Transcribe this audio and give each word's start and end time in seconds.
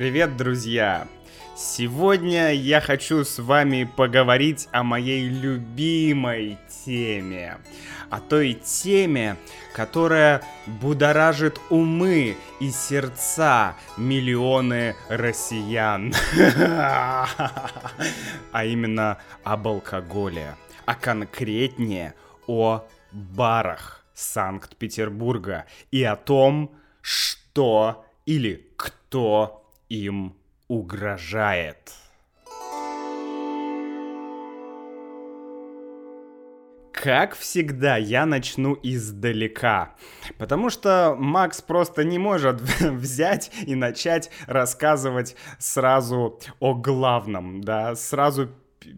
Привет, 0.00 0.34
друзья! 0.38 1.06
Сегодня 1.54 2.54
я 2.54 2.80
хочу 2.80 3.22
с 3.22 3.38
вами 3.38 3.84
поговорить 3.84 4.66
о 4.72 4.82
моей 4.82 5.28
любимой 5.28 6.56
теме. 6.86 7.58
О 8.08 8.18
той 8.18 8.54
теме, 8.54 9.36
которая 9.74 10.42
будоражит 10.64 11.60
умы 11.68 12.38
и 12.60 12.70
сердца 12.70 13.76
миллионы 13.98 14.96
россиян. 15.10 16.14
А 18.52 18.64
именно 18.64 19.18
об 19.44 19.68
алкоголе. 19.68 20.56
А 20.86 20.94
конкретнее 20.94 22.14
о 22.46 22.88
барах 23.12 24.06
Санкт-Петербурга 24.14 25.66
и 25.90 26.02
о 26.04 26.16
том, 26.16 26.74
что 27.02 28.06
или 28.24 28.66
кто 28.78 29.59
им 29.90 30.36
угрожает. 30.68 31.92
Как 36.92 37.34
всегда, 37.34 37.96
я 37.96 38.26
начну 38.26 38.78
издалека, 38.82 39.96
потому 40.38 40.68
что 40.68 41.16
Макс 41.18 41.62
просто 41.62 42.04
не 42.04 42.18
может 42.18 42.60
взять 42.80 43.50
и 43.66 43.74
начать 43.74 44.30
рассказывать 44.46 45.34
сразу 45.58 46.38
о 46.60 46.74
главном, 46.74 47.62
да, 47.62 47.96
сразу 47.96 48.50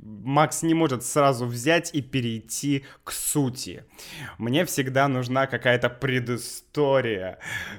Макс 0.03 0.63
не 0.63 0.75
может 0.75 1.05
сразу 1.05 1.47
взять 1.47 1.95
и 1.95 2.03
перейти 2.03 2.85
к 3.05 3.13
сути. 3.13 3.85
Мне 4.39 4.65
всегда 4.65 5.09
нужна 5.09 5.47
какая-то 5.47 5.89
предыстория, 5.89 7.39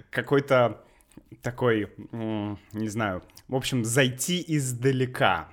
какой-то 0.10 0.84
такой, 1.42 1.90
не 2.12 2.88
знаю, 2.88 3.24
в 3.48 3.56
общем, 3.56 3.84
зайти 3.84 4.44
издалека. 4.48 5.50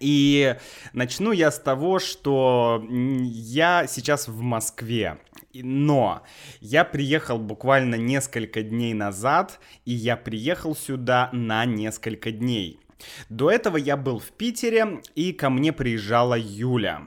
И 0.00 0.56
начну 0.92 1.32
я 1.32 1.50
с 1.50 1.58
того, 1.58 1.98
что 1.98 2.82
я 2.88 3.86
сейчас 3.86 4.28
в 4.28 4.40
Москве. 4.40 5.18
Но 5.54 6.22
я 6.60 6.84
приехал 6.84 7.38
буквально 7.38 7.96
несколько 7.96 8.62
дней 8.62 8.94
назад, 8.94 9.60
и 9.84 9.92
я 9.92 10.16
приехал 10.16 10.74
сюда 10.74 11.28
на 11.32 11.66
несколько 11.66 12.32
дней. 12.32 12.80
До 13.28 13.50
этого 13.50 13.76
я 13.76 13.96
был 13.96 14.18
в 14.18 14.30
Питере, 14.30 15.02
и 15.14 15.32
ко 15.32 15.50
мне 15.50 15.72
приезжала 15.72 16.38
Юля. 16.38 17.06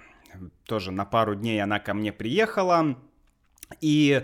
Тоже 0.65 0.91
на 0.91 1.05
пару 1.05 1.35
дней 1.35 1.61
она 1.63 1.79
ко 1.79 1.93
мне 1.93 2.11
приехала. 2.11 2.97
И 3.81 4.23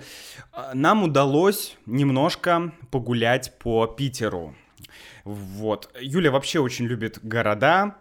э, 0.54 0.72
нам 0.74 1.04
удалось 1.04 1.78
немножко 1.86 2.72
погулять 2.92 3.58
по 3.60 3.88
Питеру. 3.88 4.56
Вот. 5.24 5.90
Юля 6.00 6.32
вообще 6.32 6.60
очень 6.60 6.86
любит 6.86 7.20
города, 7.22 7.96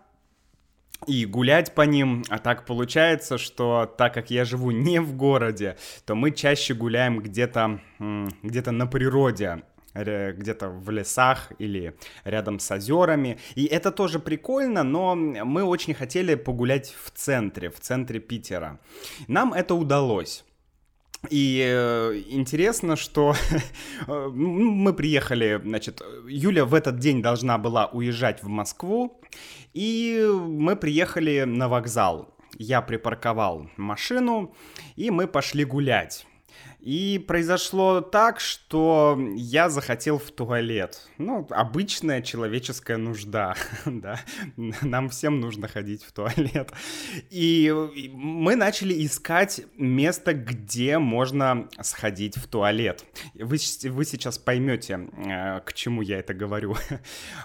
и 1.06 1.24
гулять 1.24 1.74
по 1.74 1.82
ним. 1.82 2.24
А 2.28 2.38
так 2.38 2.66
получается, 2.66 3.38
что 3.38 3.92
так 3.96 4.14
как 4.14 4.30
я 4.30 4.44
живу 4.44 4.70
не 4.70 5.00
в 5.00 5.16
городе, 5.16 5.76
то 6.04 6.14
мы 6.14 6.30
чаще 6.30 6.74
гуляем 6.74 7.20
где-то 7.20 7.80
где-то 8.42 8.70
на 8.70 8.86
природе 8.86 9.62
где-то 9.92 10.68
в 10.68 10.88
лесах 10.90 11.52
или 11.58 11.96
рядом 12.24 12.60
с 12.60 12.70
озерами. 12.70 13.38
И 13.56 13.64
это 13.64 13.90
тоже 13.90 14.20
прикольно, 14.20 14.84
но 14.84 15.16
мы 15.16 15.64
очень 15.64 15.94
хотели 15.94 16.36
погулять 16.36 16.94
в 17.04 17.10
центре, 17.10 17.70
в 17.70 17.80
центре 17.80 18.20
Питера. 18.20 18.78
Нам 19.26 19.52
это 19.52 19.74
удалось. 19.74 20.44
И 21.28 21.62
э, 21.62 22.22
интересно, 22.28 22.96
что 22.96 23.34
э, 24.06 24.28
мы 24.32 24.94
приехали, 24.94 25.60
значит, 25.62 26.02
Юля 26.26 26.64
в 26.64 26.74
этот 26.74 26.98
день 26.98 27.20
должна 27.20 27.58
была 27.58 27.86
уезжать 27.86 28.42
в 28.42 28.48
Москву, 28.48 29.20
и 29.74 30.26
мы 30.26 30.76
приехали 30.76 31.42
на 31.42 31.68
вокзал. 31.68 32.34
Я 32.58 32.80
припарковал 32.80 33.68
машину, 33.76 34.54
и 34.96 35.10
мы 35.10 35.26
пошли 35.26 35.64
гулять. 35.64 36.26
И 36.80 37.22
произошло 37.26 38.00
так, 38.00 38.40
что 38.40 39.18
я 39.34 39.68
захотел 39.68 40.18
в 40.18 40.30
туалет. 40.30 41.08
Ну, 41.18 41.46
обычная 41.50 42.22
человеческая 42.22 42.96
нужда, 42.96 43.54
да. 43.84 44.20
Нам 44.56 45.10
всем 45.10 45.40
нужно 45.40 45.68
ходить 45.68 46.02
в 46.02 46.12
туалет. 46.12 46.72
И 47.28 47.72
мы 48.12 48.56
начали 48.56 49.04
искать 49.04 49.62
место, 49.76 50.32
где 50.32 50.98
можно 50.98 51.68
сходить 51.82 52.36
в 52.36 52.46
туалет. 52.46 53.04
Вы, 53.34 53.58
вы 53.84 54.04
сейчас 54.04 54.38
поймете, 54.38 55.08
э, 55.16 55.60
к 55.60 55.74
чему 55.74 56.02
я 56.02 56.18
это 56.18 56.34
говорю. 56.34 56.76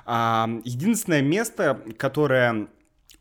А, 0.07 0.47
единственное 0.63 1.21
место, 1.21 1.81
которое 1.97 2.67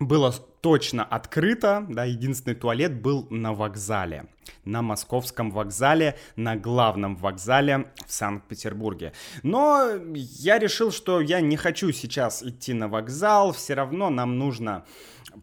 было 0.06 0.32
точно 0.60 1.04
открыто, 1.04 1.84
да, 1.88 2.04
единственный 2.04 2.54
туалет 2.54 3.00
был 3.00 3.26
на 3.30 3.52
вокзале, 3.52 4.26
на 4.64 4.82
московском 4.82 5.50
вокзале, 5.50 6.16
на 6.36 6.56
главном 6.56 7.16
вокзале 7.16 7.92
в 8.06 8.12
Санкт-Петербурге. 8.12 9.12
Но 9.42 9.90
я 10.14 10.58
решил, 10.58 10.90
что 10.90 11.20
я 11.20 11.40
не 11.40 11.56
хочу 11.56 11.92
сейчас 11.92 12.42
идти 12.42 12.72
на 12.72 12.88
вокзал, 12.88 13.52
все 13.52 13.74
равно 13.74 14.10
нам 14.10 14.38
нужно 14.38 14.84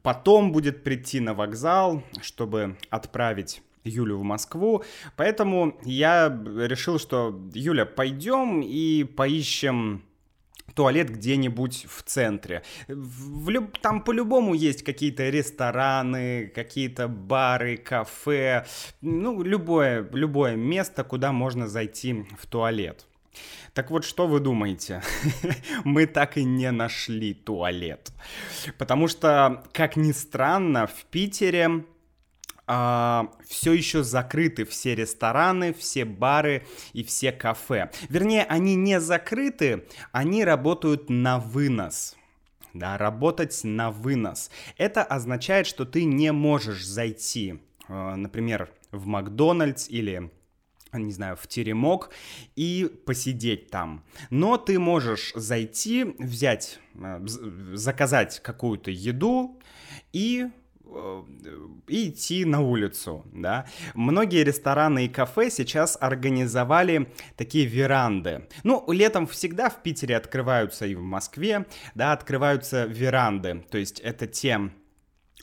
потом 0.04 0.52
будет 0.52 0.84
прийти 0.84 1.20
на 1.20 1.34
вокзал, 1.34 2.04
чтобы 2.22 2.78
отправить 2.90 3.62
Юлю 3.84 4.18
в 4.18 4.24
Москву. 4.24 4.84
Поэтому 5.16 5.78
я 5.84 6.28
решил, 6.30 7.00
что 7.00 7.40
Юля, 7.54 7.86
пойдем 7.86 8.62
и 8.62 9.04
поищем 9.04 10.04
туалет 10.74 11.10
где-нибудь 11.10 11.86
в 11.90 12.04
центре. 12.04 12.64
В 12.88 13.50
люб... 13.50 13.78
Там 13.80 14.02
по-любому 14.02 14.54
есть 14.54 14.84
какие-то 14.84 15.30
рестораны, 15.30 16.48
какие-то 16.48 17.08
бары, 17.08 17.78
кафе, 17.78 18.66
ну, 19.02 19.42
любое, 19.44 20.08
любое 20.12 20.56
место, 20.56 21.04
куда 21.04 21.32
можно 21.32 21.68
зайти 21.68 22.26
в 22.38 22.48
туалет. 22.48 23.06
Так 23.74 23.90
вот, 23.90 24.04
что 24.04 24.28
вы 24.28 24.42
думаете? 24.42 25.02
Мы 25.86 26.06
так 26.06 26.38
и 26.38 26.44
не 26.44 26.70
нашли 26.72 27.34
туалет. 27.34 28.12
Потому 28.78 29.08
что, 29.08 29.64
как 29.72 29.96
ни 29.96 30.12
странно, 30.12 30.88
в 30.88 31.06
Питере 31.06 31.86
а, 32.74 33.30
все 33.46 33.74
еще 33.74 34.02
закрыты 34.02 34.64
все 34.64 34.96
рестораны, 34.96 35.74
все 35.74 36.06
бары 36.06 36.66
и 36.94 37.04
все 37.04 37.34
кафе. 37.34 37.92
Вернее, 38.08 38.46
они 38.46 38.76
не 38.76 39.02
закрыты, 39.02 39.84
они 40.14 40.46
работают 40.46 41.10
на 41.10 41.38
вынос. 41.38 42.16
Да, 42.74 42.98
работать 42.98 43.60
на 43.66 43.92
вынос. 43.92 44.50
Это 44.78 45.04
означает, 45.04 45.68
что 45.68 45.84
ты 45.84 46.06
не 46.06 46.32
можешь 46.32 46.86
зайти, 46.88 47.60
э, 47.90 48.16
например, 48.16 48.70
в 48.92 49.06
Макдональдс 49.06 49.90
или 49.90 50.32
не 50.94 51.12
знаю, 51.12 51.36
в 51.36 51.48
теремок 51.48 52.12
и 52.56 52.90
посидеть 53.06 53.70
там. 53.70 54.04
Но 54.30 54.58
ты 54.58 54.80
можешь 54.80 55.34
зайти, 55.36 56.16
взять, 56.20 56.80
э, 56.96 57.20
заказать 57.74 58.42
какую-то 58.42 58.92
еду 58.92 59.60
и 60.14 60.48
и 61.88 62.10
идти 62.10 62.46
на 62.46 62.62
улицу, 62.62 63.26
да. 63.34 63.66
Многие 63.94 64.44
рестораны 64.44 65.06
и 65.06 65.10
кафе 65.10 65.50
сейчас 65.50 65.98
организовали 66.00 67.12
такие 67.38 67.66
веранды. 67.66 68.48
Ну, 68.64 68.84
летом 68.92 69.28
всегда 69.28 69.70
в 69.70 69.82
Питере 69.84 70.18
открываются 70.18 70.86
и 70.86 70.96
в 70.96 71.02
Москве, 71.02 71.66
да, 71.96 72.14
открываются 72.14 72.86
веранды. 72.86 73.64
То 73.70 73.78
есть 73.78 74.00
это 74.00 74.28
те 74.28 74.72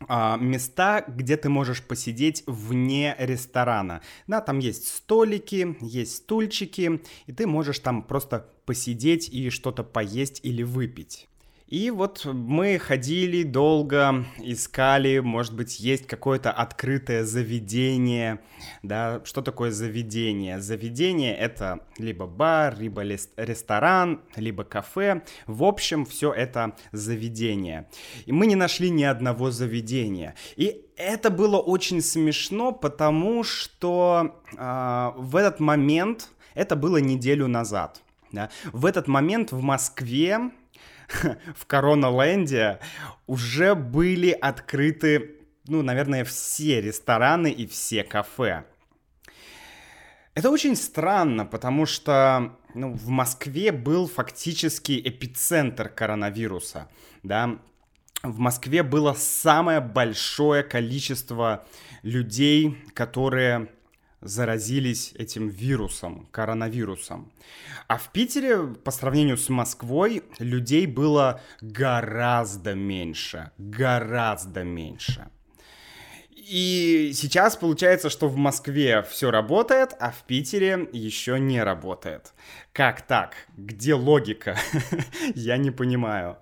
а, 0.07 0.37
места, 0.37 1.05
где 1.09 1.37
ты 1.37 1.49
можешь 1.49 1.83
посидеть 1.83 2.45
вне 2.47 3.17
ресторана. 3.19 4.03
Да, 4.27 4.41
там 4.41 4.59
есть 4.59 4.89
столики, 4.89 5.77
есть 5.81 6.17
стульчики, 6.17 7.03
и 7.27 7.33
ты 7.33 7.47
можешь 7.47 7.81
там 7.81 8.03
просто 8.03 8.49
посидеть 8.65 9.29
и 9.29 9.51
что-то 9.51 9.83
поесть 9.83 10.41
или 10.43 10.63
выпить. 10.63 11.29
И 11.69 11.91
вот 11.91 12.25
мы 12.25 12.79
ходили 12.79 13.43
долго, 13.43 14.25
искали, 14.39 15.19
может 15.19 15.55
быть, 15.55 15.79
есть 15.81 16.07
какое-то 16.07 16.51
открытое 16.51 17.25
заведение, 17.25 18.41
да, 18.83 19.21
что 19.25 19.43
такое 19.43 19.71
заведение? 19.71 20.61
Заведение— 20.63 21.37
это 21.39 21.81
либо 21.99 22.27
бар, 22.27 22.79
либо 22.79 23.03
ресторан, 23.03 24.23
либо 24.35 24.65
кафе, 24.65 25.23
в 25.47 25.63
общем, 25.63 26.07
все 26.07 26.33
это 26.33 26.75
заведение. 26.93 27.87
И 28.25 28.33
мы 28.33 28.47
не 28.47 28.57
нашли 28.57 28.89
ни 28.89 29.05
одного 29.05 29.51
заведения. 29.51 30.35
И 30.57 30.87
это 30.97 31.29
было 31.29 31.59
очень 31.59 32.01
смешно, 32.01 32.73
потому 32.73 33.45
что 33.45 34.41
э, 34.57 35.11
в 35.17 35.37
этот 35.37 35.61
момент, 35.61 36.31
это 36.55 36.77
было 36.77 36.97
неделю 36.97 37.47
назад, 37.47 38.01
да, 38.33 38.49
в 38.73 38.87
этот 38.87 39.07
момент 39.07 39.53
в 39.53 39.61
Москве 39.61 40.51
в 41.55 41.67
Корона-ленде 41.67 42.81
уже 43.27 43.75
были 43.75 44.31
открыты, 44.31 45.37
ну, 45.67 45.83
наверное, 45.83 46.25
все 46.25 46.81
рестораны 46.81 47.51
и 47.51 47.67
все 47.67 48.05
кафе. 48.05 48.65
Это 50.35 50.51
очень 50.51 50.77
странно, 50.77 51.45
потому 51.45 51.85
что 51.85 52.57
ну, 52.75 52.93
в 52.93 53.09
Москве 53.09 53.73
был 53.73 54.07
фактически 54.07 55.01
эпицентр 55.05 55.89
коронавируса, 55.89 56.89
да, 57.23 57.59
в 58.23 58.39
Москве 58.39 58.83
было 58.83 59.15
самое 59.15 59.81
большое 59.81 60.63
количество 60.63 61.67
людей, 62.03 62.77
которые 62.95 63.69
заразились 64.21 65.13
этим 65.15 65.49
вирусом, 65.49 66.29
коронавирусом. 66.31 67.33
А 67.87 67.99
в 67.99 68.11
Питере, 68.13 68.63
по 68.63 68.91
сравнению 68.91 69.37
с 69.37 69.49
Москвой, 69.49 70.23
людей 70.39 70.87
было 70.87 71.41
гораздо 71.61 72.75
меньше, 72.75 73.51
гораздо 73.59 74.65
меньше. 74.65 75.29
И 76.51 77.13
сейчас 77.15 77.57
получается, 77.57 78.09
что 78.09 78.27
в 78.27 78.37
Москве 78.37 79.03
все 79.03 79.31
работает, 79.31 79.95
а 80.01 80.11
в 80.11 80.23
Питере 80.27 80.89
еще 80.93 81.39
не 81.39 81.63
работает. 81.63 82.33
Как 82.73 83.03
так? 83.03 83.35
Где 83.57 83.93
логика? 83.93 84.57
Я 85.35 85.59
не 85.59 85.71
понимаю. 85.71 86.39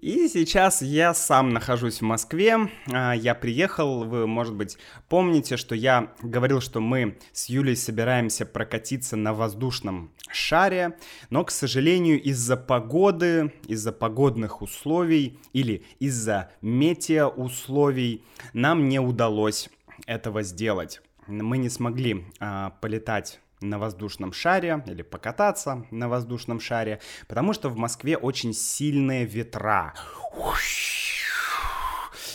И 0.00 0.28
сейчас 0.28 0.80
я 0.80 1.12
сам 1.12 1.48
нахожусь 1.48 1.98
в 1.98 2.04
Москве. 2.04 2.56
А, 2.92 3.14
я 3.14 3.34
приехал, 3.34 4.04
вы, 4.04 4.28
может 4.28 4.54
быть, 4.54 4.78
помните, 5.08 5.56
что 5.56 5.74
я 5.74 6.12
говорил, 6.22 6.60
что 6.60 6.80
мы 6.80 7.18
с 7.32 7.48
Юлей 7.48 7.74
собираемся 7.74 8.46
прокатиться 8.46 9.16
на 9.16 9.34
воздушном 9.34 10.12
шаре, 10.30 10.96
но, 11.30 11.44
к 11.44 11.50
сожалению, 11.50 12.22
из-за 12.22 12.56
погоды, 12.56 13.52
из-за 13.66 13.90
погодных 13.90 14.62
условий 14.62 15.40
или 15.52 15.84
из-за 15.98 16.52
метеоусловий 16.62 18.22
нам 18.52 18.88
не 18.88 19.00
удалось 19.00 19.68
этого 20.06 20.44
сделать. 20.44 21.00
Мы 21.26 21.58
не 21.58 21.68
смогли 21.68 22.24
а, 22.38 22.70
полетать 22.80 23.40
на 23.60 23.78
воздушном 23.78 24.32
шаре 24.32 24.82
или 24.86 25.02
покататься 25.02 25.86
на 25.90 26.08
воздушном 26.08 26.60
шаре, 26.60 27.00
потому 27.26 27.52
что 27.52 27.68
в 27.68 27.76
Москве 27.76 28.16
очень 28.16 28.52
сильные 28.52 29.24
ветра. 29.24 29.94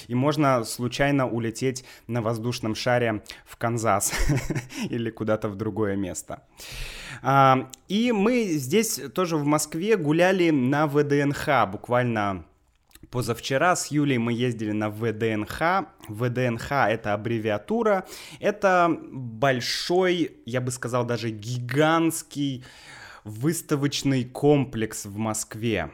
И 0.07 0.15
можно 0.15 0.63
случайно 0.63 1.29
улететь 1.29 1.85
на 2.07 2.21
воздушном 2.21 2.75
шаре 2.75 3.23
в 3.45 3.55
Канзас 3.55 4.13
или 4.89 5.09
куда-то 5.09 5.49
в 5.49 5.55
другое 5.55 5.95
место. 5.95 6.43
А, 7.21 7.69
и 7.87 8.11
мы 8.11 8.43
здесь 8.43 8.99
тоже 9.13 9.37
в 9.37 9.45
Москве 9.45 9.95
гуляли 9.95 10.49
на 10.49 10.87
ВДНХ 10.87 11.67
буквально 11.71 12.45
Позавчера 13.13 13.75
с 13.75 13.91
Юлей 13.91 14.17
мы 14.17 14.33
ездили 14.33 14.71
на 14.71 14.89
ВДНХ. 14.89 15.85
ВДНХ— 16.07 16.71
это 16.71 17.13
аббревиатура. 17.13 18.07
Это 18.39 18.89
большой, 19.11 20.37
я 20.47 20.61
бы 20.61 20.71
сказал, 20.71 21.05
даже 21.05 21.29
гигантский 21.29 22.65
выставочный 23.23 24.23
комплекс 24.23 25.05
в 25.05 25.15
Москве. 25.17 25.91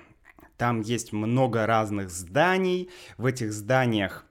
Там 0.55 0.79
есть 0.79 1.11
много 1.11 1.65
разных 1.65 2.09
зданий. 2.09 2.89
В 3.17 3.25
этих 3.25 3.51
зданиях 3.51 4.25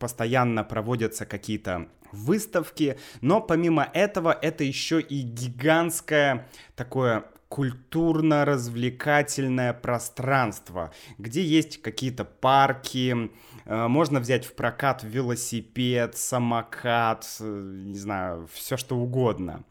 постоянно 0.00 0.64
проводятся 0.64 1.26
какие-то 1.26 1.86
выставки, 2.10 2.98
но 3.20 3.40
помимо 3.40 3.88
этого 3.94 4.36
это 4.42 4.64
еще 4.64 5.00
и 5.00 5.22
гигантское 5.22 6.48
такое 6.74 7.24
культурно-развлекательное 7.52 9.74
пространство, 9.74 10.90
где 11.18 11.42
есть 11.42 11.82
какие-то 11.82 12.24
парки, 12.24 13.30
э, 13.66 13.88
можно 13.88 14.20
взять 14.20 14.46
в 14.46 14.54
прокат 14.54 15.02
велосипед, 15.02 16.16
самокат, 16.16 17.26
э, 17.40 17.44
не 17.44 17.98
знаю, 17.98 18.48
все 18.54 18.78
что 18.78 18.96
угодно. 18.96 19.64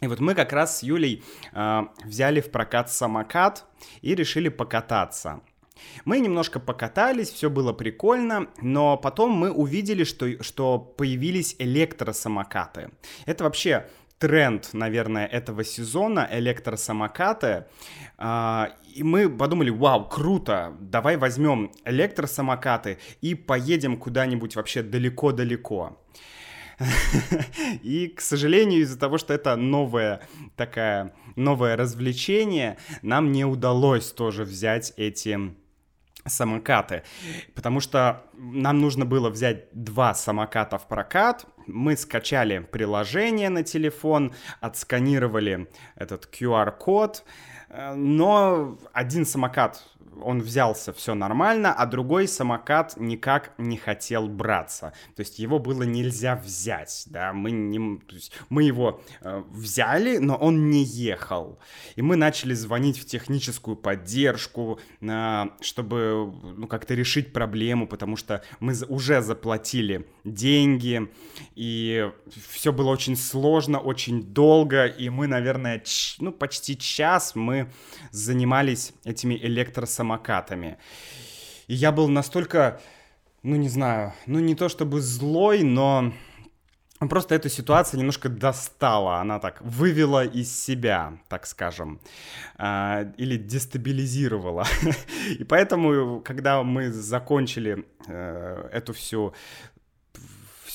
И 0.00 0.06
вот 0.06 0.20
мы 0.20 0.36
как 0.36 0.52
раз 0.52 0.78
с 0.78 0.84
Юлей 0.84 1.24
э, 1.52 1.80
взяли 2.04 2.40
в 2.40 2.52
прокат 2.52 2.92
самокат 2.92 3.64
и 4.00 4.14
решили 4.14 4.48
покататься. 4.48 5.40
Мы 6.04 6.20
немножко 6.20 6.60
покатались, 6.60 7.30
все 7.30 7.50
было 7.50 7.72
прикольно, 7.72 8.48
но 8.62 8.96
потом 8.96 9.32
мы 9.32 9.50
увидели, 9.50 10.04
что, 10.04 10.42
что 10.42 10.78
появились 10.78 11.56
электросамокаты. 11.58 12.90
Это 13.26 13.44
вообще 13.44 13.88
тренд, 14.18 14.70
наверное, 14.72 15.26
этого 15.26 15.64
сезона 15.64 16.28
электросамокаты. 16.30 17.66
А, 18.16 18.70
и 18.94 19.02
мы 19.02 19.28
подумали, 19.28 19.70
вау, 19.70 20.08
круто, 20.08 20.76
давай 20.80 21.16
возьмем 21.16 21.72
электросамокаты 21.84 22.98
и 23.20 23.34
поедем 23.34 23.96
куда-нибудь 23.96 24.56
вообще 24.56 24.82
далеко-далеко. 24.82 25.98
И, 27.82 28.06
к 28.08 28.20
сожалению, 28.20 28.82
из-за 28.82 28.98
того, 28.98 29.18
что 29.18 29.34
это 29.34 29.56
новое 29.56 30.20
такое 30.56 31.12
новое 31.34 31.76
развлечение, 31.76 32.78
нам 33.02 33.32
не 33.32 33.44
удалось 33.44 34.12
тоже 34.12 34.44
взять 34.44 34.92
эти 34.96 35.56
самокаты, 36.26 37.02
потому 37.54 37.80
что 37.80 38.27
нам 38.38 38.80
нужно 38.80 39.04
было 39.04 39.30
взять 39.30 39.66
два 39.72 40.14
самоката 40.14 40.78
в 40.78 40.86
прокат, 40.86 41.46
мы 41.66 41.96
скачали 41.96 42.60
приложение 42.60 43.50
на 43.50 43.62
телефон, 43.62 44.32
отсканировали 44.60 45.68
этот 45.96 46.28
QR-код, 46.32 47.24
э, 47.68 47.94
но 47.94 48.78
один 48.92 49.26
самокат 49.26 49.82
он 50.22 50.40
взялся, 50.40 50.92
все 50.92 51.14
нормально, 51.14 51.72
а 51.72 51.86
другой 51.86 52.28
самокат 52.28 52.94
никак 52.96 53.52
не 53.58 53.76
хотел 53.76 54.28
браться. 54.28 54.92
То 55.16 55.20
есть 55.20 55.38
его 55.38 55.58
было 55.58 55.82
нельзя 55.82 56.36
взять, 56.36 57.04
да, 57.06 57.32
мы, 57.32 57.50
не, 57.50 57.98
то 57.98 58.14
есть 58.14 58.32
мы 58.48 58.62
его 58.64 59.00
э, 59.20 59.42
взяли, 59.50 60.18
но 60.18 60.36
он 60.36 60.70
не 60.70 60.82
ехал. 60.82 61.58
И 61.96 62.02
мы 62.02 62.16
начали 62.16 62.54
звонить 62.54 62.98
в 62.98 63.06
техническую 63.06 63.76
поддержку, 63.76 64.80
э, 65.00 65.44
чтобы 65.60 66.32
ну, 66.56 66.66
как-то 66.66 66.94
решить 66.94 67.32
проблему, 67.32 67.86
потому 67.86 68.16
что 68.16 68.27
мы 68.60 68.74
уже 68.88 69.22
заплатили 69.22 70.06
деньги, 70.24 71.08
и 71.54 72.10
все 72.48 72.72
было 72.72 72.90
очень 72.90 73.16
сложно, 73.16 73.78
очень 73.78 74.22
долго, 74.22 74.86
и 74.86 75.08
мы, 75.08 75.26
наверное, 75.26 75.82
ну, 76.18 76.32
почти 76.32 76.76
час 76.76 77.34
мы 77.34 77.70
занимались 78.10 78.92
этими 79.04 79.34
электросамокатами 79.34 80.18
самокатами. 80.18 80.76
И 81.66 81.74
я 81.74 81.92
был 81.92 82.08
настолько, 82.08 82.80
ну 83.42 83.56
не 83.56 83.68
знаю, 83.68 84.12
ну 84.26 84.38
не 84.38 84.54
то 84.54 84.68
чтобы 84.68 85.00
злой, 85.00 85.62
но 85.62 86.12
Просто 86.98 87.34
эта 87.34 87.48
ситуация 87.48 87.98
немножко 87.98 88.28
достала, 88.28 89.20
она 89.20 89.38
так 89.38 89.60
вывела 89.60 90.24
из 90.24 90.52
себя, 90.52 91.18
так 91.28 91.46
скажем, 91.46 92.00
э, 92.58 93.12
или 93.16 93.36
дестабилизировала. 93.36 94.66
И 95.38 95.44
поэтому, 95.44 96.20
когда 96.24 96.62
мы 96.64 96.90
закончили 96.90 97.86
э, 98.08 98.68
эту 98.72 98.92
всю 98.92 99.32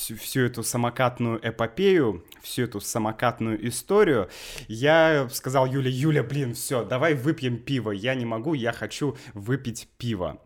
всю, 0.04 0.16
всю 0.16 0.40
эту 0.42 0.62
самокатную 0.62 1.40
эпопею, 1.42 2.24
всю 2.42 2.64
эту 2.64 2.80
самокатную 2.80 3.66
историю, 3.68 4.28
я 4.68 5.28
сказал 5.30 5.66
Юле, 5.66 5.90
Юля, 5.90 6.22
блин, 6.22 6.54
все, 6.54 6.84
давай 6.84 7.14
выпьем 7.14 7.58
пиво. 7.58 7.90
Я 7.90 8.14
не 8.14 8.24
могу, 8.24 8.54
я 8.54 8.72
хочу 8.72 9.16
выпить 9.32 9.88
пиво. 9.98 10.40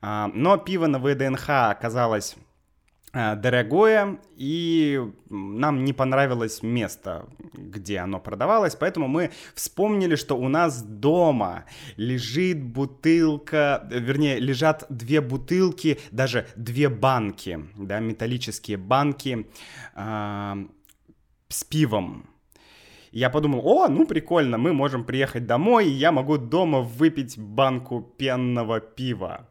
А, 0.00 0.30
но 0.34 0.56
пиво 0.56 0.86
на 0.86 0.98
ВДНХ 0.98 1.48
оказалось 1.70 2.36
дорогое, 3.14 4.18
и 4.36 5.00
нам 5.30 5.84
не 5.84 5.92
понравилось 5.92 6.62
место, 6.62 7.26
где 7.52 7.98
оно 7.98 8.18
продавалось, 8.18 8.74
поэтому 8.74 9.06
мы 9.06 9.30
вспомнили, 9.54 10.16
что 10.16 10.36
у 10.36 10.48
нас 10.48 10.82
дома 10.82 11.64
лежит 11.96 12.60
бутылка, 12.60 13.88
вернее, 13.90 14.40
лежат 14.40 14.84
две 14.88 15.20
бутылки, 15.20 16.00
даже 16.10 16.46
две 16.56 16.88
банки, 16.88 17.60
да, 17.76 18.00
металлические 18.00 18.78
банки 18.78 19.46
э, 19.94 20.66
с 21.48 21.64
пивом. 21.64 22.28
Я 23.12 23.30
подумал, 23.30 23.60
о, 23.64 23.86
ну 23.86 24.06
прикольно, 24.06 24.58
мы 24.58 24.72
можем 24.72 25.04
приехать 25.04 25.46
домой, 25.46 25.86
и 25.86 25.92
я 25.92 26.10
могу 26.10 26.36
дома 26.36 26.80
выпить 26.80 27.38
банку 27.38 28.02
пенного 28.18 28.80
пива. 28.80 29.48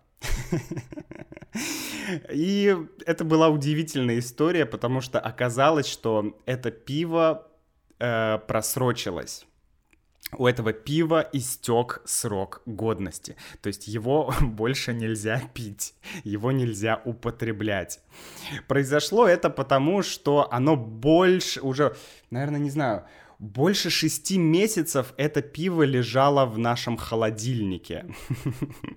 И 2.32 2.76
это 3.06 3.24
была 3.24 3.50
удивительная 3.50 4.20
история, 4.20 4.66
потому 4.66 5.02
что 5.02 5.20
оказалось, 5.20 5.88
что 5.88 6.38
это 6.46 6.72
пиво 6.72 7.48
э, 8.00 8.40
просрочилось 8.48 9.46
у 10.38 10.48
этого 10.48 10.74
пива 10.74 11.28
истек 11.34 12.02
срок 12.06 12.62
годности. 12.66 13.36
То 13.62 13.68
есть 13.68 13.88
его 13.88 14.34
больше 14.42 14.94
нельзя 14.94 15.42
пить, 15.54 15.94
его 16.24 16.52
нельзя 16.52 17.02
употреблять. 17.06 18.00
Произошло 18.68 19.28
это 19.28 19.50
потому, 19.50 20.02
что 20.02 20.48
оно 20.52 20.76
больше 20.76 21.62
уже, 21.62 21.96
наверное, 22.30 22.60
не 22.60 22.70
знаю, 22.70 23.06
больше 23.40 23.90
шести 23.90 24.38
месяцев 24.38 25.14
это 25.18 25.42
пиво 25.42 25.84
лежало 25.84 26.46
в 26.46 26.58
нашем 26.58 26.98
холодильнике. 26.98 28.06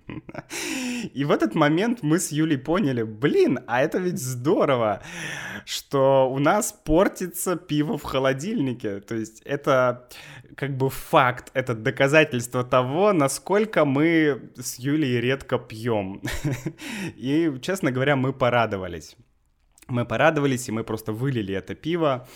И 1.15 1.25
в 1.25 1.31
этот 1.31 1.55
момент 1.55 2.03
мы 2.03 2.19
с 2.19 2.33
Юлей 2.33 2.59
поняли, 2.59 3.03
блин, 3.03 3.61
а 3.67 3.83
это 3.83 3.99
ведь 3.99 4.19
здорово, 4.19 5.03
что 5.65 6.31
у 6.31 6.39
нас 6.39 6.73
портится 6.73 7.57
пиво 7.57 7.99
в 7.99 8.03
холодильнике. 8.03 9.01
То 9.01 9.15
есть 9.15 9.43
это 9.45 10.09
как 10.57 10.77
бы 10.77 10.91
факт, 10.91 11.51
это 11.55 11.75
доказательство 11.75 12.65
того, 12.65 13.13
насколько 13.13 13.85
мы 13.85 14.51
с 14.57 14.79
Юлей 14.79 15.21
редко 15.21 15.59
пьем. 15.59 16.23
И, 17.17 17.53
честно 17.61 17.93
говоря, 17.93 18.17
мы 18.17 18.33
порадовались. 18.33 19.17
Мы 19.89 20.05
порадовались, 20.05 20.69
и 20.69 20.73
мы 20.73 20.83
просто 20.83 21.13
вылили 21.13 21.55
это 21.55 21.77
пиво. 21.77 22.27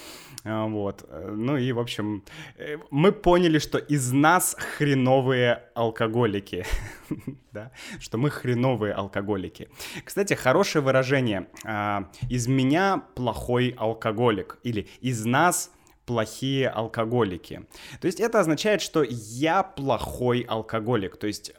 А, 0.45 0.67
вот. 0.67 1.09
Ну 1.11 1.57
и, 1.57 1.73
в 1.73 1.79
общем, 1.79 2.25
э, 2.57 2.79
мы 2.91 3.13
поняли, 3.13 3.59
что 3.59 3.79
из 3.79 4.13
нас 4.13 4.57
хреновые 4.59 5.65
алкоголики. 5.75 6.65
да? 7.53 7.73
Что 7.99 8.19
мы 8.19 8.31
хреновые 8.31 8.95
алкоголики. 8.95 9.69
Кстати, 10.05 10.35
хорошее 10.35 10.83
выражение. 10.83 11.49
А, 11.65 12.11
из 12.29 12.47
меня 12.47 13.03
плохой 13.15 13.75
алкоголик. 13.77 14.59
Или 14.63 14.89
из 15.01 15.25
нас 15.25 15.71
плохие 16.07 16.69
алкоголики. 16.69 17.67
То 18.01 18.07
есть 18.07 18.19
это 18.19 18.41
означает, 18.41 18.81
что 18.83 19.05
я 19.05 19.63
плохой 19.63 20.41
алкоголик. 20.41 21.17
То 21.17 21.27
есть 21.27 21.53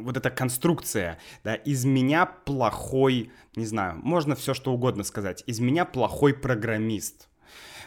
вот 0.00 0.16
эта 0.16 0.30
конструкция, 0.30 1.18
да, 1.44 1.54
из 1.54 1.84
меня 1.84 2.26
плохой, 2.26 3.30
не 3.56 3.66
знаю, 3.66 3.98
можно 4.02 4.34
все 4.34 4.54
что 4.54 4.72
угодно 4.72 5.04
сказать, 5.04 5.42
из 5.46 5.60
меня 5.60 5.84
плохой 5.84 6.34
программист. 6.34 7.28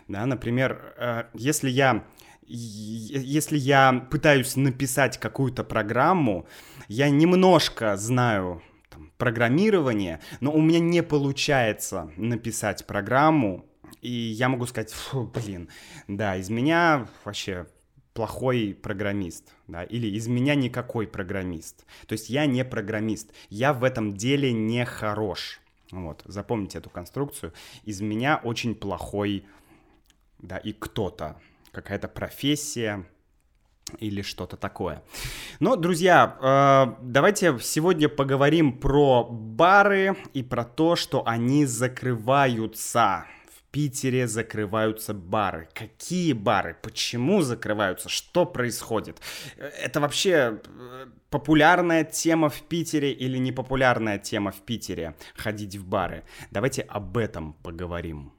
Да, 0.07 0.25
например, 0.25 0.93
э, 0.97 1.23
если 1.33 1.69
я 1.69 2.05
если 2.53 3.57
я 3.57 4.07
пытаюсь 4.11 4.57
написать 4.57 5.17
какую-то 5.17 5.63
программу, 5.63 6.47
я 6.89 7.09
немножко 7.09 7.95
знаю 7.95 8.61
там, 8.89 9.11
программирование, 9.17 10.19
но 10.41 10.51
у 10.51 10.59
меня 10.59 10.79
не 10.79 11.01
получается 11.01 12.11
написать 12.17 12.85
программу, 12.85 13.65
и 14.01 14.11
я 14.11 14.49
могу 14.49 14.65
сказать, 14.65 14.91
фу, 14.91 15.31
блин, 15.33 15.69
да, 16.09 16.35
из 16.35 16.49
меня 16.49 17.07
вообще 17.23 17.67
плохой 18.13 18.77
программист, 18.82 19.53
да, 19.68 19.84
или 19.84 20.08
из 20.08 20.27
меня 20.27 20.56
никакой 20.56 21.08
программист. 21.08 21.86
То 22.08 22.13
есть 22.13 22.30
я 22.30 22.46
не 22.46 22.65
программист, 22.65 23.32
я 23.50 23.74
в 23.74 23.84
этом 23.84 24.15
деле 24.15 24.51
не 24.51 24.86
хорош. 24.86 25.60
Вот, 25.91 26.22
запомните 26.25 26.77
эту 26.77 26.89
конструкцию. 26.89 27.53
Из 27.84 28.01
меня 28.01 28.39
очень 28.44 28.75
плохой, 28.75 29.46
да, 30.39 30.58
и 30.58 30.74
кто-то, 30.74 31.38
какая-то 31.72 32.08
профессия, 32.08 33.06
или 34.00 34.22
что-то 34.22 34.58
такое. 34.58 35.03
Но, 35.60 35.75
друзья, 35.75 36.38
э, 36.41 36.96
давайте 37.01 37.58
сегодня 37.60 38.10
поговорим 38.10 38.77
про 38.77 39.24
бары 39.24 40.15
и 40.34 40.44
про 40.44 40.63
то, 40.63 40.96
что 40.96 41.27
они 41.27 41.65
закрываются. 41.65 43.25
Питере 43.71 44.27
закрываются 44.27 45.13
бары. 45.13 45.69
Какие 45.73 46.33
бары? 46.33 46.75
Почему 46.81 47.41
закрываются? 47.41 48.09
Что 48.09 48.45
происходит? 48.45 49.21
Это 49.57 50.01
вообще 50.01 50.59
э, 50.65 51.05
популярная 51.29 52.03
тема 52.03 52.49
в 52.49 52.61
Питере 52.63 53.13
или 53.13 53.37
непопулярная 53.37 54.19
тема 54.19 54.51
в 54.51 54.59
Питере 54.59 55.15
ходить 55.35 55.77
в 55.77 55.85
бары? 55.85 56.25
Давайте 56.51 56.81
об 56.81 57.17
этом 57.17 57.53
поговорим. 57.63 58.33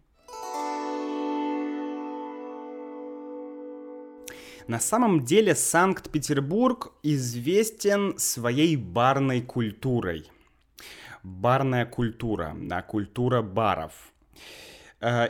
На 4.69 4.79
самом 4.79 5.25
деле 5.25 5.55
Санкт-Петербург 5.55 6.93
известен 7.03 8.19
своей 8.19 8.77
барной 8.77 9.41
культурой. 9.41 10.31
Барная 11.23 11.87
культура, 11.87 12.55
да, 12.55 12.83
культура 12.83 13.41
баров– 13.41 13.93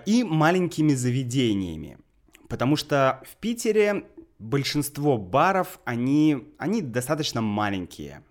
и 0.06 0.24
маленькими 0.24 0.94
заведениями. 0.94 1.98
Потому 2.48 2.76
что 2.76 3.22
в 3.24 3.36
Питере 3.36 4.04
большинство 4.38 5.16
баров, 5.16 5.80
они, 5.84 6.48
они 6.58 6.82
достаточно 6.82 7.40
маленькие. 7.40 8.22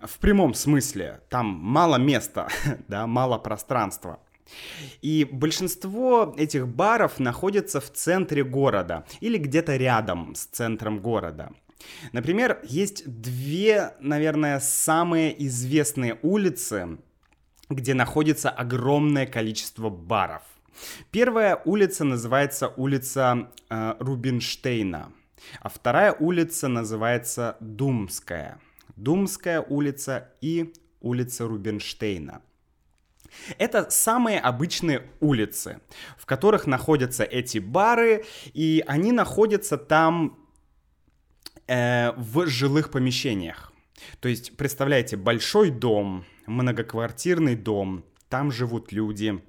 В 0.00 0.18
прямом 0.18 0.54
смысле, 0.54 1.20
там 1.28 1.46
мало 1.46 1.96
места, 1.96 2.48
да, 2.88 3.06
мало 3.06 3.38
пространства. 3.38 4.20
И 5.00 5.26
большинство 5.30 6.34
этих 6.36 6.68
баров 6.68 7.18
находятся 7.18 7.80
в 7.80 7.90
центре 7.90 8.44
города 8.44 9.04
или 9.20 9.38
где-то 9.38 9.76
рядом 9.76 10.34
с 10.34 10.44
центром 10.44 11.00
города. 11.00 11.52
Например, 12.12 12.60
есть 12.64 13.04
две, 13.06 13.94
наверное, 14.00 14.60
самые 14.60 15.44
известные 15.46 16.18
улицы, 16.22 16.98
где 17.70 17.94
находится 17.94 18.50
огромное 18.50 19.26
количество 19.26 19.88
баров. 19.88 20.42
Первая 21.10 21.60
улица 21.64 22.04
называется 22.04 22.68
улица 22.76 23.50
э, 23.68 23.94
Рубинштейна, 23.98 25.12
а 25.60 25.68
вторая 25.68 26.12
улица 26.12 26.68
называется 26.68 27.56
Думская. 27.60 28.60
Думская 28.96 29.60
улица 29.60 30.30
и 30.40 30.72
улица 31.00 31.46
Рубинштейна. 31.46 32.42
Это 33.58 33.90
самые 33.90 34.40
обычные 34.40 35.08
улицы, 35.20 35.80
в 36.18 36.26
которых 36.26 36.66
находятся 36.66 37.24
эти 37.24 37.58
бары, 37.58 38.24
и 38.52 38.84
они 38.86 39.12
находятся 39.12 39.78
там 39.78 40.38
э, 41.66 42.12
в 42.16 42.46
жилых 42.46 42.90
помещениях. 42.90 43.72
То 44.20 44.28
есть, 44.28 44.56
представляете, 44.56 45.16
большой 45.16 45.70
дом, 45.70 46.24
многоквартирный 46.46 47.56
дом, 47.56 48.04
там 48.28 48.50
живут 48.50 48.92
люди, 48.92 49.42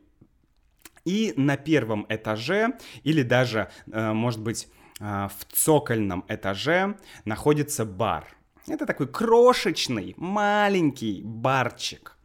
и 1.06 1.34
на 1.36 1.58
первом 1.58 2.06
этаже, 2.10 2.78
или 3.04 3.24
даже, 3.24 3.70
э, 3.92 4.14
может 4.14 4.42
быть, 4.42 4.68
э, 5.00 5.28
в 5.38 5.54
цокольном 5.54 6.24
этаже 6.28 6.96
находится 7.26 7.86
бар. 7.86 8.28
Это 8.68 8.86
такой 8.86 9.08
крошечный, 9.08 10.14
маленький 10.18 11.22
барчик. 11.24 12.18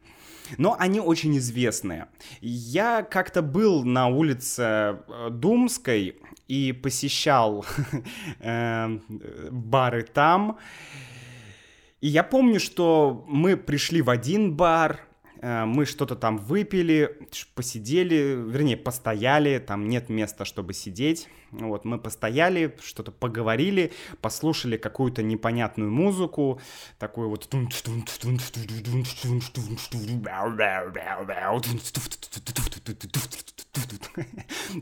Но 0.57 0.77
они 0.79 1.01
очень 1.01 1.37
известные. 1.37 2.07
Я 2.41 3.03
как-то 3.03 3.43
был 3.43 3.85
на 3.85 4.07
улице 4.07 4.63
э, 4.63 5.29
Думской 5.31 6.17
и 6.47 6.73
посещал 6.73 7.67
бары 8.41 10.03
там. 10.03 10.59
И 12.01 12.09
я 12.09 12.23
помню, 12.23 12.61
что 12.61 13.25
мы 13.29 13.57
пришли 13.57 14.01
в 14.01 14.09
один 14.09 14.55
бар, 14.57 15.01
Э, 15.01 15.08
мы 15.43 15.87
что-то 15.87 16.17
там 16.17 16.39
выпили, 16.39 17.19
посидели, 17.55 18.35
вернее, 18.37 18.77
постояли, 18.77 19.59
там 19.59 19.89
нет 19.89 20.09
места, 20.09 20.45
чтобы 20.45 20.75
сидеть. 20.75 21.29
Вот, 21.51 21.85
мы 21.85 21.99
постояли, 21.99 22.77
что-то 22.83 23.11
поговорили, 23.11 23.93
послушали 24.21 24.77
какую-то 24.77 25.23
непонятную 25.23 25.91
музыку, 25.91 26.61
такую 26.99 27.31
вот... 27.31 27.49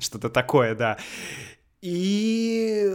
Что-то 0.00 0.30
такое, 0.30 0.74
да. 0.74 0.98
И 1.82 2.90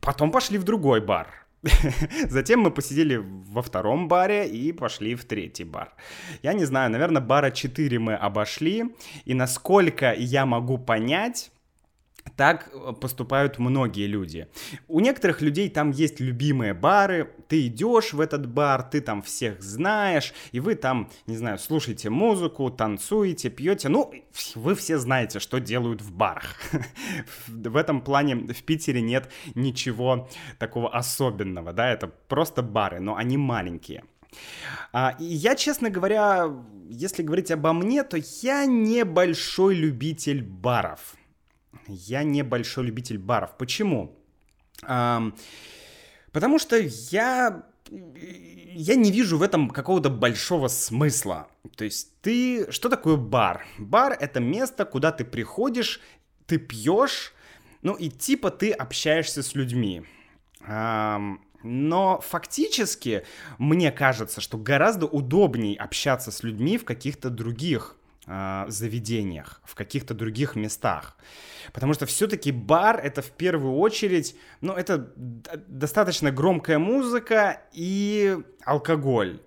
потом 0.00 0.30
пошли 0.30 0.58
в 0.58 0.64
другой 0.64 1.00
бар. 1.00 1.47
Затем 2.28 2.60
мы 2.60 2.70
посидели 2.70 3.16
во 3.16 3.62
втором 3.62 4.08
баре 4.08 4.48
и 4.48 4.72
пошли 4.72 5.14
в 5.14 5.24
третий 5.24 5.64
бар. 5.64 5.94
Я 6.42 6.52
не 6.52 6.64
знаю, 6.64 6.90
наверное, 6.90 7.22
бара 7.22 7.50
4 7.50 7.98
мы 7.98 8.14
обошли. 8.14 8.94
И 9.24 9.34
насколько 9.34 10.12
я 10.12 10.46
могу 10.46 10.78
понять, 10.78 11.50
так 12.36 12.70
э, 12.72 12.92
поступают 12.92 13.58
многие 13.58 14.06
люди. 14.06 14.48
У 14.86 15.00
некоторых 15.00 15.40
людей 15.40 15.68
там 15.68 15.90
есть 15.90 16.20
любимые 16.20 16.74
бары, 16.74 17.30
ты 17.48 17.66
идешь 17.66 18.12
в 18.12 18.20
этот 18.20 18.46
бар, 18.46 18.82
ты 18.82 19.00
там 19.00 19.22
всех 19.22 19.62
знаешь, 19.62 20.32
и 20.52 20.60
вы 20.60 20.74
там, 20.74 21.10
не 21.26 21.36
знаю, 21.36 21.58
слушаете 21.58 22.10
музыку, 22.10 22.70
танцуете, 22.70 23.50
пьете. 23.50 23.88
Ну, 23.88 24.12
вы 24.54 24.74
все 24.74 24.98
знаете, 24.98 25.38
что 25.38 25.58
делают 25.58 26.02
в 26.02 26.12
барах. 26.12 26.56
В 27.46 27.76
этом 27.76 28.00
плане 28.00 28.36
в 28.36 28.62
Питере 28.62 29.00
нет 29.00 29.30
ничего 29.54 30.28
такого 30.58 30.94
особенного, 30.94 31.72
да, 31.72 31.90
это 31.90 32.08
просто 32.28 32.62
бары, 32.62 33.00
но 33.00 33.16
они 33.16 33.36
маленькие. 33.36 34.04
А, 34.92 35.16
я, 35.18 35.54
честно 35.54 35.90
говоря, 35.90 36.50
если 36.88 37.22
говорить 37.22 37.50
обо 37.50 37.72
мне, 37.72 38.02
то 38.04 38.18
я 38.42 38.66
небольшой 38.66 39.74
любитель 39.74 40.42
баров. 40.42 41.16
Я 41.88 42.22
не 42.22 42.42
большой 42.42 42.84
любитель 42.84 43.18
баров. 43.18 43.56
Почему? 43.56 44.16
Эм, 44.86 45.34
потому 46.32 46.58
что 46.58 46.76
я 46.76 47.64
я 47.90 48.94
не 48.94 49.10
вижу 49.10 49.38
в 49.38 49.42
этом 49.42 49.70
какого-то 49.70 50.10
большого 50.10 50.68
смысла. 50.68 51.48
То 51.76 51.84
есть 51.84 52.12
ты... 52.20 52.70
Что 52.70 52.88
такое 52.88 53.16
бар? 53.16 53.66
Бар— 53.78 54.16
это 54.20 54.40
место, 54.40 54.84
куда 54.84 55.10
ты 55.10 55.24
приходишь, 55.24 56.00
ты 56.46 56.58
пьешь, 56.58 57.32
ну 57.82 57.94
и 57.94 58.08
типа 58.08 58.50
ты 58.50 58.70
общаешься 58.72 59.42
с 59.42 59.54
людьми. 59.54 60.04
Но 61.62 62.20
фактически 62.20 63.24
мне 63.58 63.90
кажется, 63.90 64.40
что 64.40 64.58
гораздо 64.58 65.06
удобнее 65.06 65.76
общаться 65.76 66.30
с 66.30 66.42
людьми 66.42 66.78
в 66.78 66.84
каких-то 66.84 67.30
других 67.30 67.96
э, 68.28 68.64
заведениях, 68.68 69.60
в 69.64 69.74
каких-то 69.74 70.14
других 70.14 70.54
местах. 70.54 71.16
Потому 71.72 71.94
что 71.94 72.06
все-таки 72.06 72.52
бар 72.52 73.00
это 73.02 73.22
в 73.22 73.30
первую 73.30 73.76
очередь, 73.76 74.36
ну, 74.60 74.74
это 74.74 75.12
достаточно 75.66 76.30
громкая 76.30 76.78
музыка 76.78 77.62
и 77.72 78.38
алкоголь. 78.64 79.40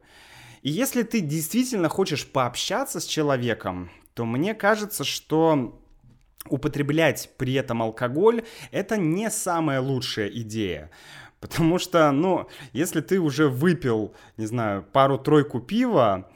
И 0.61 0.69
если 0.69 1.03
ты 1.03 1.21
действительно 1.21 1.89
хочешь 1.89 2.27
пообщаться 2.27 2.99
с 2.99 3.05
человеком, 3.05 3.89
то 4.13 4.25
мне 4.25 4.53
кажется, 4.53 5.03
что 5.03 5.79
употреблять 6.49 7.29
при 7.37 7.53
этом 7.53 7.81
алкоголь 7.81 8.43
это 8.71 8.97
не 8.97 9.29
самая 9.29 9.79
лучшая 9.79 10.27
идея. 10.27 10.91
Потому 11.39 11.79
что, 11.79 12.11
ну, 12.11 12.47
если 12.71 13.01
ты 13.01 13.19
уже 13.19 13.47
выпил, 13.47 14.13
не 14.37 14.45
знаю, 14.45 14.83
пару-тройку 14.83 15.59
пива, 15.59 16.29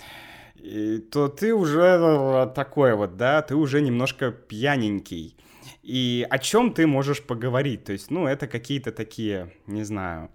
то 1.11 1.27
ты 1.27 1.53
уже 1.53 2.51
такой 2.55 2.95
вот, 2.95 3.17
да, 3.17 3.41
ты 3.41 3.55
уже 3.55 3.81
немножко 3.81 4.31
пьяненький. 4.31 5.35
И 5.83 6.25
о 6.29 6.39
чем 6.39 6.73
ты 6.73 6.87
можешь 6.87 7.21
поговорить? 7.21 7.83
То 7.83 7.93
есть, 7.93 8.09
ну, 8.09 8.27
это 8.27 8.47
какие-то 8.47 8.91
такие, 8.91 9.53
не 9.67 9.83
знаю, 9.83 10.29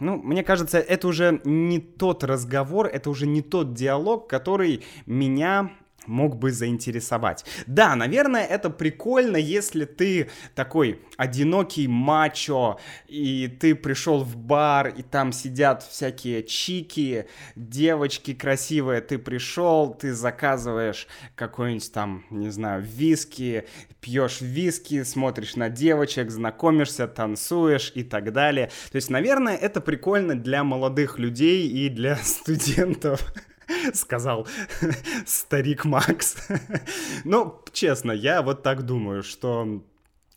ну, 0.00 0.16
мне 0.16 0.42
кажется, 0.42 0.78
это 0.78 1.08
уже 1.08 1.40
не 1.44 1.80
тот 1.80 2.22
разговор, 2.24 2.86
это 2.86 3.10
уже 3.10 3.26
не 3.26 3.42
тот 3.42 3.74
диалог, 3.74 4.28
который 4.28 4.82
меня 5.06 5.70
мог 6.06 6.36
бы 6.36 6.50
заинтересовать. 6.50 7.44
Да, 7.66 7.94
наверное, 7.94 8.44
это 8.44 8.70
прикольно, 8.70 9.36
если 9.36 9.84
ты 9.84 10.30
такой 10.54 11.00
одинокий 11.16 11.88
мачо, 11.88 12.78
и 13.08 13.48
ты 13.48 13.74
пришел 13.74 14.22
в 14.22 14.36
бар, 14.36 14.88
и 14.88 15.02
там 15.02 15.32
сидят 15.32 15.82
всякие 15.82 16.42
чики, 16.42 17.26
девочки 17.54 18.34
красивые, 18.34 19.00
ты 19.00 19.18
пришел, 19.18 19.94
ты 19.94 20.12
заказываешь 20.12 21.06
какой-нибудь 21.34 21.92
там, 21.92 22.24
не 22.30 22.50
знаю, 22.50 22.82
виски, 22.82 23.66
пьешь 24.00 24.40
виски, 24.40 25.02
смотришь 25.02 25.56
на 25.56 25.68
девочек, 25.68 26.30
знакомишься, 26.30 27.08
танцуешь 27.08 27.92
и 27.94 28.04
так 28.04 28.32
далее. 28.32 28.70
То 28.90 28.96
есть, 28.96 29.10
наверное, 29.10 29.56
это 29.56 29.80
прикольно 29.80 30.34
для 30.34 30.64
молодых 30.64 31.18
людей 31.18 31.68
и 31.68 31.88
для 31.88 32.16
студентов. 32.22 33.32
сказал 33.94 34.46
старик 35.26 35.84
Макс. 35.84 36.36
ну, 37.24 37.60
честно, 37.72 38.12
я 38.12 38.42
вот 38.42 38.62
так 38.62 38.84
думаю, 38.84 39.22
что 39.22 39.82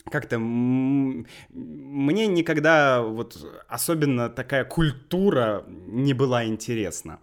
как-то 0.09 0.39
мне 0.39 2.27
никогда 2.27 3.01
вот 3.01 3.37
особенно 3.67 4.29
такая 4.29 4.65
культура 4.65 5.63
не 5.67 6.13
была 6.13 6.45
интересна. 6.45 7.19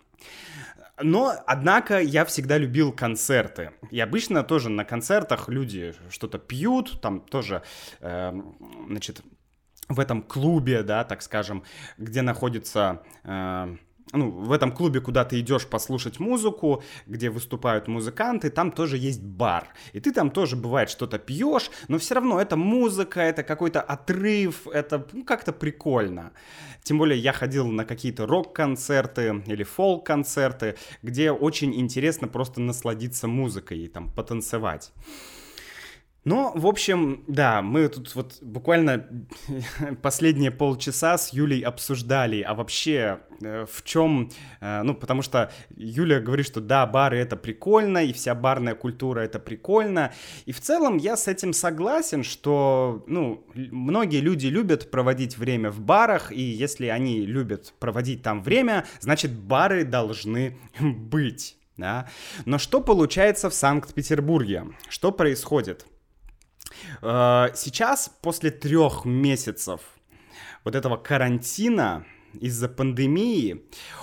Но, 1.03 1.35
однако, 1.47 2.01
я 2.01 2.25
всегда 2.25 2.57
любил 2.57 2.91
концерты. 2.91 3.73
И 3.91 4.01
обычно 4.01 4.43
тоже 4.43 4.71
на 4.71 4.85
концертах 4.85 5.49
люди 5.49 5.95
что-то 6.09 6.39
пьют, 6.39 7.03
там 7.03 7.21
тоже, 7.21 7.63
э, 8.01 8.33
значит, 8.89 9.21
в 9.89 10.01
этом 10.01 10.23
клубе, 10.23 10.83
да, 10.83 11.05
так 11.05 11.21
скажем, 11.21 11.65
где 11.99 12.23
находится 12.23 13.03
э, 13.25 13.77
ну, 14.13 14.31
в 14.31 14.53
этом 14.53 14.73
клубе, 14.73 15.01
куда 15.01 15.25
ты 15.25 15.41
идешь 15.41 15.67
послушать 15.67 16.21
музыку, 16.21 16.83
где 17.07 17.29
выступают 17.29 17.89
музыканты, 17.89 18.51
там 18.51 18.71
тоже 18.71 18.97
есть 18.97 19.23
бар. 19.23 19.69
И 19.93 20.01
ты 20.01 20.13
там 20.13 20.31
тоже, 20.31 20.57
бывает, 20.57 20.91
что-то 20.91 21.19
пьешь, 21.19 21.71
но 21.89 21.99
все 21.99 22.15
равно 22.15 22.41
это 22.41 22.57
музыка, 22.57 23.21
это 23.21 23.43
какой-то 23.43 23.81
отрыв, 23.81 24.69
это 24.69 25.07
ну, 25.13 25.25
как-то 25.25 25.53
прикольно. 25.53 26.33
Тем 26.83 26.99
более 26.99 27.19
я 27.19 27.33
ходил 27.33 27.67
на 27.67 27.85
какие-то 27.85 28.27
рок-концерты 28.27 29.43
или 29.47 29.65
фолк-концерты, 29.65 30.77
где 31.03 31.33
очень 31.33 31.75
интересно 31.75 32.29
просто 32.29 32.61
насладиться 32.61 33.27
музыкой 33.27 33.79
и 33.81 33.89
там 33.89 34.13
потанцевать. 34.13 34.93
Ну, 36.27 36.51
в 36.57 36.67
общем, 36.67 37.23
да, 37.29 37.63
мы 37.63 37.87
тут 37.87 38.13
вот 38.17 38.39
буквально 38.43 39.07
последние 40.03 40.51
полчаса 40.51 41.19
с 41.19 41.33
Юлей 41.33 41.61
обсуждали, 41.61 42.41
а 42.41 42.55
вообще 42.55 43.21
э, 43.41 43.65
в 43.73 43.85
чем, 43.85 44.33
э, 44.61 44.83
ну, 44.83 44.95
потому 44.95 45.23
что 45.23 45.53
Юля 45.77 46.19
говорит, 46.19 46.45
что 46.45 46.61
да, 46.61 46.85
бары 46.85 47.19
это 47.19 47.37
прикольно, 47.37 47.99
и 47.99 48.13
вся 48.13 48.35
барная 48.35 48.75
культура 48.75 49.21
это 49.21 49.39
прикольно, 49.39 50.13
и 50.47 50.51
в 50.51 50.61
целом 50.61 50.97
я 50.97 51.17
с 51.17 51.29
этим 51.29 51.53
согласен, 51.53 52.25
что, 52.25 53.05
ну, 53.07 53.47
многие 53.55 54.21
люди 54.21 54.49
любят 54.49 54.91
проводить 54.91 55.39
время 55.39 55.71
в 55.71 55.79
барах, 55.79 56.33
и 56.33 56.43
если 56.43 56.87
они 56.87 57.25
любят 57.25 57.73
проводить 57.79 58.25
там 58.25 58.43
время, 58.43 58.85
значит, 58.99 59.31
бары 59.31 59.85
должны 59.85 60.59
быть, 60.81 61.57
да. 61.77 62.09
Но 62.47 62.59
что 62.59 62.81
получается 62.81 63.49
в 63.49 63.55
Санкт-Петербурге? 63.55 64.65
Что 64.89 65.13
происходит? 65.13 65.87
Э, 67.03 67.49
сейчас, 67.55 68.11
после 68.23 68.51
трех 68.51 69.05
месяцев 69.05 69.81
вот 70.65 70.75
этого 70.75 70.97
карантина, 70.97 72.05
из-за 72.41 72.69
пандемии, 72.69 73.63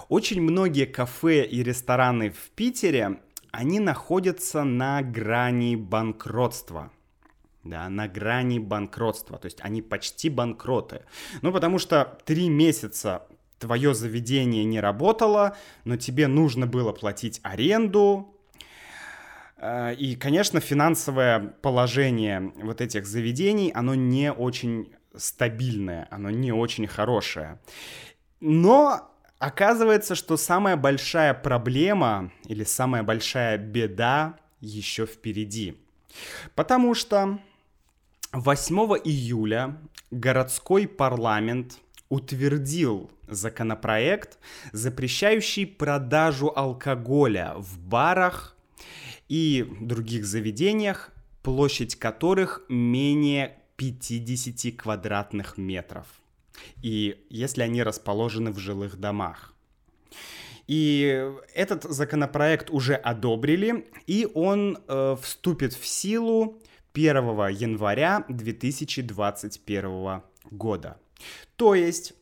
очень 0.10 0.42
многие 0.42 0.86
кафе 0.86 1.46
и 1.46 1.64
рестораны 1.64 2.32
в 2.32 2.50
Питере, 2.56 3.20
они 3.52 3.80
находятся 3.80 4.64
на 4.64 5.02
грани 5.02 5.76
банкротства. 5.76 6.92
Да, 7.64 7.88
на 7.88 8.10
грани 8.10 8.60
банкротства, 8.60 9.38
то 9.38 9.46
есть 9.46 9.60
они 9.62 9.82
почти 9.82 10.30
банкроты. 10.30 11.06
Ну, 11.42 11.54
потому 11.54 11.80
что 11.80 12.18
три 12.26 12.50
месяца 12.50 13.26
твое 13.58 13.94
заведение 13.94 14.66
не 14.66 14.82
работало, 14.82 15.56
но 15.86 15.96
тебе 15.96 16.28
нужно 16.28 16.68
было 16.68 16.92
платить 16.92 17.40
аренду, 17.42 18.33
и, 19.98 20.16
конечно, 20.16 20.60
финансовое 20.60 21.40
положение 21.62 22.52
вот 22.62 22.82
этих 22.82 23.06
заведений, 23.06 23.72
оно 23.74 23.96
не 23.96 24.32
очень 24.32 24.94
стабильное, 25.16 26.08
оно 26.12 26.30
не 26.30 26.52
очень 26.52 26.88
хорошее. 26.88 27.60
Но 28.40 29.10
оказывается, 29.40 30.16
что 30.16 30.38
самая 30.38 30.76
большая 30.76 31.34
проблема 31.34 32.32
или 32.46 32.64
самая 32.64 33.04
большая 33.04 33.58
беда 33.58 34.38
еще 34.60 35.06
впереди. 35.06 35.78
Потому 36.56 36.94
что 36.94 37.40
8 38.32 38.76
июля 39.04 39.78
городской 40.12 40.88
парламент 40.88 41.78
утвердил 42.10 43.12
законопроект, 43.28 44.38
запрещающий 44.72 45.66
продажу 45.66 46.52
алкоголя 46.56 47.54
в 47.58 47.80
барах, 47.80 48.56
и 49.34 49.66
других 49.82 50.26
заведениях, 50.28 51.10
площадь 51.42 51.96
которых 51.96 52.62
менее 52.70 53.58
50 53.78 54.76
квадратных 54.76 55.58
метров. 55.58 56.06
И 56.84 57.26
если 57.32 57.64
они 57.64 57.82
расположены 57.82 58.52
в 58.52 58.60
жилых 58.60 59.00
домах. 59.00 59.56
И 60.68 61.32
этот 61.56 61.84
законопроект 61.86 62.70
уже 62.70 62.94
одобрили, 62.94 63.88
и 64.06 64.28
он 64.36 64.78
э, 64.88 65.18
вступит 65.20 65.74
в 65.74 65.88
силу 65.88 66.62
1 66.94 67.16
января 67.50 68.26
2021 68.30 70.22
года. 70.52 70.98
То 71.56 71.74
есть 71.74 72.14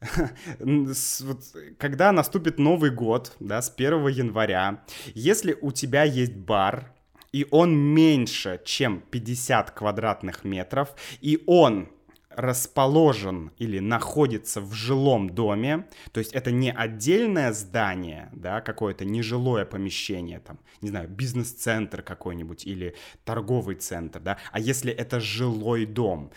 когда 1.78 2.12
наступит 2.12 2.58
Новый 2.58 2.90
год, 2.90 3.36
да, 3.40 3.60
с 3.60 3.72
1 3.74 4.08
января, 4.08 4.84
если 5.14 5.56
у 5.60 5.72
тебя 5.72 6.04
есть 6.04 6.36
бар, 6.36 6.92
и 7.32 7.46
он 7.50 7.76
меньше, 7.76 8.60
чем 8.64 9.02
50 9.10 9.70
квадратных 9.72 10.44
метров, 10.44 10.94
и 11.20 11.42
он 11.46 11.88
расположен 12.30 13.50
или 13.58 13.80
находится 13.80 14.60
в 14.60 14.72
жилом 14.72 15.28
доме, 15.30 15.88
то 16.12 16.20
есть 16.20 16.32
это 16.32 16.52
не 16.52 16.70
отдельное 16.70 17.52
здание, 17.52 18.30
да, 18.32 18.60
какое-то 18.60 19.04
нежилое 19.04 19.64
помещение, 19.64 20.38
там, 20.38 20.60
не 20.80 20.90
знаю, 20.90 21.08
бизнес-центр 21.08 22.02
какой-нибудь 22.02 22.64
или 22.64 22.94
торговый 23.24 23.74
центр, 23.74 24.20
да, 24.20 24.38
а 24.52 24.60
если 24.60 24.92
это 24.92 25.18
жилой 25.18 25.84
дом, 25.84 26.30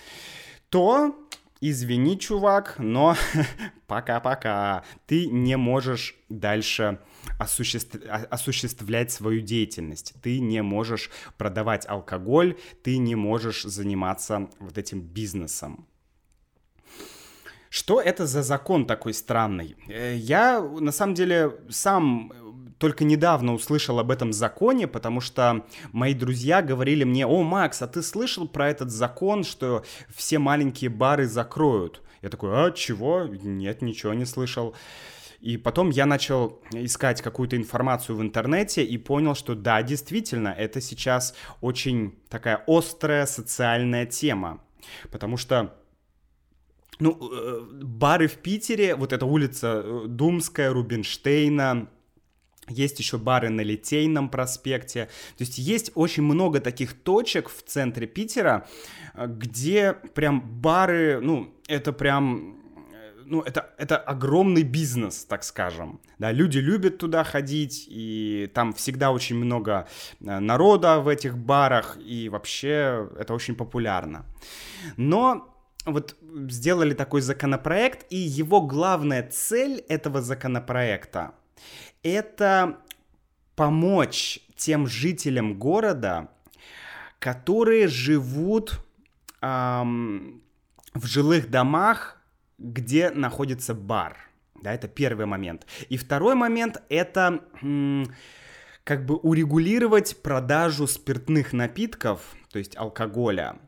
то 0.69 1.15
извини, 1.61 2.17
чувак, 2.17 2.75
но 2.79 3.15
пока-пока, 3.87 4.83
ты 5.05 5.27
не 5.27 5.57
можешь 5.57 6.15
дальше 6.29 6.99
осуществ... 7.39 7.95
осуществлять 8.29 9.11
свою 9.11 9.41
деятельность, 9.41 10.13
ты 10.21 10.39
не 10.39 10.63
можешь 10.63 11.11
продавать 11.37 11.85
алкоголь, 11.87 12.57
ты 12.83 12.97
не 12.97 13.15
можешь 13.15 13.63
заниматься 13.63 14.49
вот 14.59 14.77
этим 14.77 15.01
бизнесом. 15.01 15.87
Что 17.69 18.01
это 18.01 18.27
за 18.27 18.43
закон 18.43 18.85
такой 18.85 19.13
странный? 19.13 19.77
Э, 19.87 20.13
я, 20.17 20.59
на 20.59 20.91
самом 20.91 21.13
деле, 21.13 21.51
сам 21.69 22.33
только 22.81 23.03
недавно 23.03 23.53
услышал 23.53 23.99
об 23.99 24.09
этом 24.09 24.33
законе, 24.33 24.87
потому 24.87 25.21
что 25.21 25.63
мои 25.91 26.15
друзья 26.15 26.63
говорили 26.63 27.03
мне, 27.03 27.27
о, 27.27 27.43
Макс, 27.43 27.79
а 27.83 27.87
ты 27.87 28.01
слышал 28.01 28.47
про 28.47 28.71
этот 28.71 28.89
закон, 28.89 29.43
что 29.43 29.85
все 30.09 30.39
маленькие 30.39 30.89
бары 30.89 31.27
закроют? 31.27 32.01
Я 32.23 32.29
такой, 32.29 32.49
а, 32.51 32.71
чего? 32.71 33.25
Нет, 33.25 33.83
ничего 33.83 34.15
не 34.15 34.25
слышал. 34.25 34.73
И 35.39 35.57
потом 35.57 35.91
я 35.91 36.07
начал 36.07 36.59
искать 36.71 37.21
какую-то 37.21 37.55
информацию 37.55 38.15
в 38.15 38.21
интернете 38.23 38.83
и 38.83 38.97
понял, 38.97 39.35
что 39.35 39.53
да, 39.53 39.83
действительно, 39.83 40.47
это 40.47 40.81
сейчас 40.81 41.35
очень 41.61 42.15
такая 42.29 42.63
острая 42.65 43.27
социальная 43.27 44.07
тема. 44.07 44.59
Потому 45.11 45.37
что 45.37 45.75
ну, 46.99 47.15
э, 47.31 47.61
бары 47.83 48.27
в 48.27 48.37
Питере, 48.37 48.95
вот 48.95 49.13
эта 49.13 49.27
улица 49.27 49.83
э, 49.85 50.05
Думская, 50.07 50.73
Рубинштейна, 50.73 51.87
есть 52.71 52.99
еще 52.99 53.17
бары 53.17 53.49
на 53.49 53.61
Литейном 53.61 54.29
проспекте. 54.29 55.05
То 55.37 55.43
есть 55.43 55.57
есть 55.57 55.91
очень 55.95 56.23
много 56.23 56.59
таких 56.59 56.93
точек 56.93 57.49
в 57.49 57.61
центре 57.63 58.07
Питера, 58.07 58.67
э, 59.13 59.27
где 59.27 59.93
прям 60.13 60.41
бары, 60.41 61.19
ну, 61.21 61.53
это 61.67 61.93
прям 61.93 62.61
ну, 63.31 63.41
это, 63.41 63.73
это 63.77 63.97
огромный 63.97 64.63
бизнес, 64.63 65.23
так 65.23 65.43
скажем. 65.43 66.01
Да, 66.19 66.33
люди 66.33 66.57
любят 66.57 66.97
туда 66.97 67.23
ходить, 67.23 67.87
и 67.89 68.51
там 68.53 68.73
всегда 68.73 69.11
очень 69.11 69.37
много 69.37 69.87
народа 70.19 70.99
в 70.99 71.07
этих 71.07 71.37
барах, 71.37 71.97
и 72.05 72.27
вообще 72.27 73.09
это 73.17 73.33
очень 73.33 73.55
популярно. 73.55 74.25
Но 74.97 75.47
вот 75.85 76.17
сделали 76.49 76.93
такой 76.93 77.21
законопроект, 77.21 78.05
и 78.09 78.17
его 78.17 78.61
главная 78.61 79.27
цель 79.31 79.83
этого 79.87 80.21
законопроекта— 80.21 81.31
это 82.03 82.79
помочь 83.55 84.39
тем 84.55 84.87
жителям 84.87 85.57
города, 85.59 86.29
которые 87.19 87.87
живут 87.87 88.83
эм, 89.41 90.41
в 90.93 91.05
жилых 91.05 91.49
домах, 91.49 92.21
где 92.57 93.09
находится 93.09 93.73
бар. 93.73 94.17
Да, 94.61 94.73
это 94.73 94.87
первый 94.87 95.25
момент. 95.25 95.65
И 95.89 95.97
второй 95.97 96.35
момент— 96.35 96.81
это 96.89 97.43
как 98.83 99.05
бы 99.05 99.15
урегулировать 99.15 100.21
продажу 100.21 100.87
спиртных 100.87 101.53
напитков, 101.53 102.35
то 102.51 102.59
есть 102.59 102.77
алкоголя, 102.77 103.59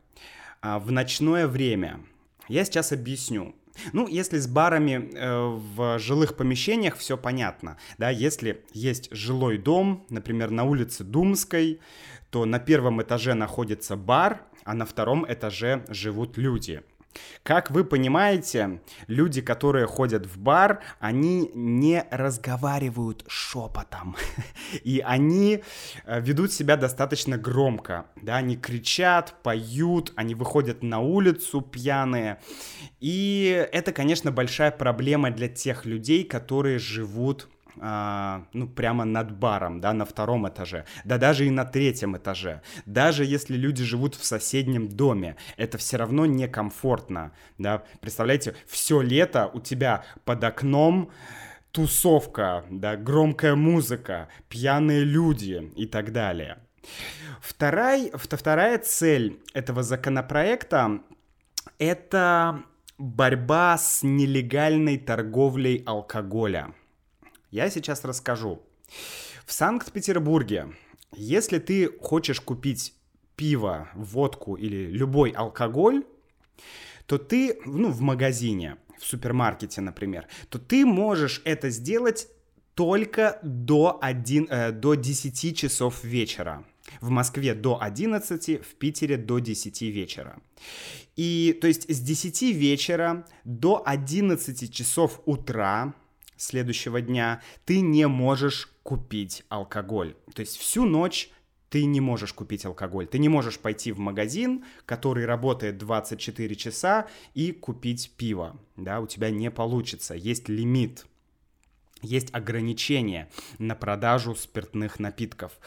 а, 0.60 0.78
в 0.78 0.92
ночное 0.92 1.46
время. 1.46 2.00
Я 2.48 2.64
сейчас 2.64 2.92
объясню. 2.92 3.54
Ну, 3.92 4.06
если 4.06 4.38
с 4.38 4.46
барами 4.46 5.10
э, 5.14 5.58
в 5.76 5.98
жилых 5.98 6.36
помещениях 6.36 6.96
все 6.96 7.16
понятно, 7.16 7.76
да, 7.98 8.10
если 8.10 8.64
есть 8.72 9.08
жилой 9.12 9.58
дом, 9.58 10.06
например, 10.08 10.50
на 10.50 10.64
улице 10.64 11.04
Думской, 11.04 11.80
то 12.30 12.44
на 12.44 12.58
первом 12.58 13.02
этаже 13.02 13.34
находится 13.34 13.96
бар, 13.96 14.42
а 14.64 14.74
на 14.74 14.86
втором 14.86 15.24
этаже 15.30 15.84
живут 15.88 16.36
люди. 16.36 16.82
Как 17.42 17.70
вы 17.70 17.84
понимаете, 17.84 18.80
люди, 19.06 19.40
которые 19.40 19.86
ходят 19.86 20.26
в 20.26 20.38
бар, 20.38 20.80
они 20.98 21.50
не 21.54 22.04
разговаривают 22.10 23.24
шепотом. 23.28 24.16
И 24.82 25.00
они 25.04 25.62
э, 26.04 26.20
ведут 26.20 26.52
себя 26.52 26.76
достаточно 26.76 27.36
громко. 27.36 28.06
Да, 28.16 28.36
они 28.36 28.56
кричат, 28.56 29.34
поют, 29.42 30.12
они 30.16 30.34
выходят 30.34 30.82
на 30.82 31.00
улицу 31.00 31.60
пьяные. 31.60 32.40
И 33.00 33.68
это, 33.72 33.92
конечно, 33.92 34.32
большая 34.32 34.70
проблема 34.70 35.30
для 35.30 35.48
тех 35.48 35.84
людей, 35.84 36.24
которые 36.24 36.78
живут 36.78 37.48
а, 37.80 38.46
ну, 38.52 38.68
прямо 38.68 39.04
над 39.04 39.36
баром, 39.36 39.80
да, 39.80 39.92
на 39.92 40.04
втором 40.04 40.48
этаже, 40.48 40.84
да 41.04 41.18
даже 41.18 41.46
и 41.46 41.50
на 41.50 41.64
третьем 41.64 42.16
этаже. 42.16 42.62
Даже 42.86 43.24
если 43.24 43.56
люди 43.56 43.84
живут 43.84 44.14
в 44.14 44.24
соседнем 44.24 44.88
доме, 44.88 45.36
это 45.56 45.78
все 45.78 45.96
равно 45.96 46.26
некомфортно, 46.26 47.32
да. 47.58 47.82
Представляете, 48.00 48.54
все 48.66 49.00
лето 49.00 49.50
у 49.52 49.60
тебя 49.60 50.04
под 50.24 50.44
окном 50.44 51.10
тусовка, 51.72 52.64
да, 52.70 52.96
громкая 52.96 53.54
музыка, 53.56 54.28
пьяные 54.48 55.04
люди 55.04 55.72
и 55.76 55.86
так 55.86 56.12
далее. 56.12 56.58
Вторая, 57.40 58.10
вторая 58.14 58.78
цель 58.78 59.40
этого 59.54 59.82
законопроекта— 59.82 61.00
это 61.78 62.62
борьба 62.98 63.76
с 63.76 64.02
нелегальной 64.02 64.98
торговлей 64.98 65.82
алкоголя. 65.84 66.74
Я 67.54 67.70
сейчас 67.70 68.04
расскажу. 68.04 68.60
В 69.46 69.52
Санкт-Петербурге, 69.52 70.74
если 71.12 71.60
ты 71.60 71.88
хочешь 72.00 72.40
купить 72.40 72.94
пиво, 73.36 73.88
водку 73.94 74.56
или 74.56 74.90
любой 74.90 75.30
алкоголь, 75.30 76.02
то 77.06 77.16
ты, 77.16 77.60
ну, 77.64 77.92
в 77.92 78.00
магазине, 78.00 78.76
в 78.98 79.06
супермаркете, 79.06 79.80
например, 79.82 80.26
то 80.48 80.58
ты 80.58 80.84
можешь 80.84 81.42
это 81.44 81.70
сделать 81.70 82.26
только 82.74 83.38
до, 83.44 84.00
1, 84.02 84.48
э, 84.50 84.72
до 84.72 84.94
10 84.94 85.56
часов 85.56 86.02
вечера. 86.02 86.64
В 87.00 87.10
Москве 87.10 87.54
до 87.54 87.80
11, 87.80 88.62
в 88.64 88.74
Питере 88.74 89.16
до 89.16 89.38
10 89.38 89.92
вечера. 89.92 90.42
И 91.14 91.56
то 91.60 91.68
есть 91.68 91.88
с 91.88 92.00
10 92.00 92.52
вечера 92.52 93.24
до 93.44 93.80
11 93.86 94.72
часов 94.72 95.20
утра 95.24 95.94
следующего 96.36 97.00
дня 97.00 97.42
ты 97.64 97.80
не 97.80 98.06
можешь 98.06 98.70
купить 98.82 99.44
алкоголь. 99.48 100.14
То 100.34 100.40
есть 100.40 100.56
всю 100.56 100.84
ночь 100.84 101.30
ты 101.70 101.86
не 101.86 102.00
можешь 102.00 102.32
купить 102.32 102.64
алкоголь. 102.66 103.06
Ты 103.08 103.18
не 103.18 103.28
можешь 103.28 103.58
пойти 103.58 103.90
в 103.90 103.98
магазин, 103.98 104.64
который 104.86 105.26
работает 105.26 105.76
24 105.76 106.54
часа, 106.54 107.08
и 107.34 107.50
купить 107.50 108.12
пиво. 108.16 108.56
Да, 108.76 109.00
у 109.00 109.08
тебя 109.08 109.30
не 109.30 109.50
получится. 109.50 110.14
Есть 110.14 110.48
лимит. 110.48 111.04
Есть 112.00 112.28
ограничения 112.32 113.28
на 113.58 113.74
продажу 113.74 114.36
спиртных 114.36 115.00
напитков. 115.00 115.58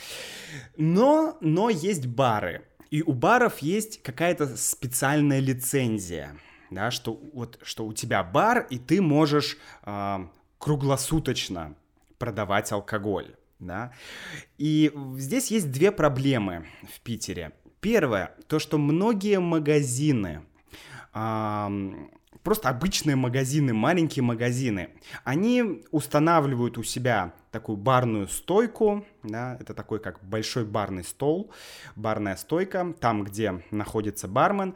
Но, 0.77 1.37
но 1.41 1.69
есть 1.69 2.05
бары. 2.05 2.63
И 2.89 3.01
у 3.01 3.11
баров 3.11 3.59
есть 3.59 4.01
какая-то 4.01 4.55
специальная 4.55 5.39
лицензия 5.39 6.37
да, 6.71 6.91
что 6.91 7.19
вот 7.33 7.59
что 7.63 7.85
у 7.85 7.93
тебя 7.93 8.23
бар 8.23 8.67
и 8.69 8.77
ты 8.77 9.01
можешь 9.01 9.57
э, 9.83 10.27
круглосуточно 10.57 11.75
продавать 12.17 12.71
алкоголь. 12.71 13.35
Да? 13.59 13.91
И 14.57 14.91
здесь 15.17 15.51
есть 15.51 15.71
две 15.71 15.91
проблемы 15.91 16.67
в 16.95 16.99
Питере. 17.01 17.53
Первое, 17.79 18.35
то, 18.47 18.59
что 18.59 18.77
многие 18.77 19.39
магазины, 19.39 20.41
просто 21.11 22.69
обычные 22.69 23.15
магазины, 23.15 23.73
маленькие 23.73 24.23
магазины, 24.23 24.89
они 25.23 25.83
устанавливают 25.91 26.77
у 26.77 26.83
себя 26.83 27.33
такую 27.51 27.77
барную 27.77 28.27
стойку, 28.27 29.05
да, 29.23 29.57
это 29.59 29.73
такой 29.73 29.99
как 29.99 30.23
большой 30.23 30.65
барный 30.65 31.03
стол, 31.03 31.51
барная 31.95 32.35
стойка, 32.35 32.93
там, 32.99 33.23
где 33.23 33.63
находится 33.71 34.27
бармен, 34.27 34.75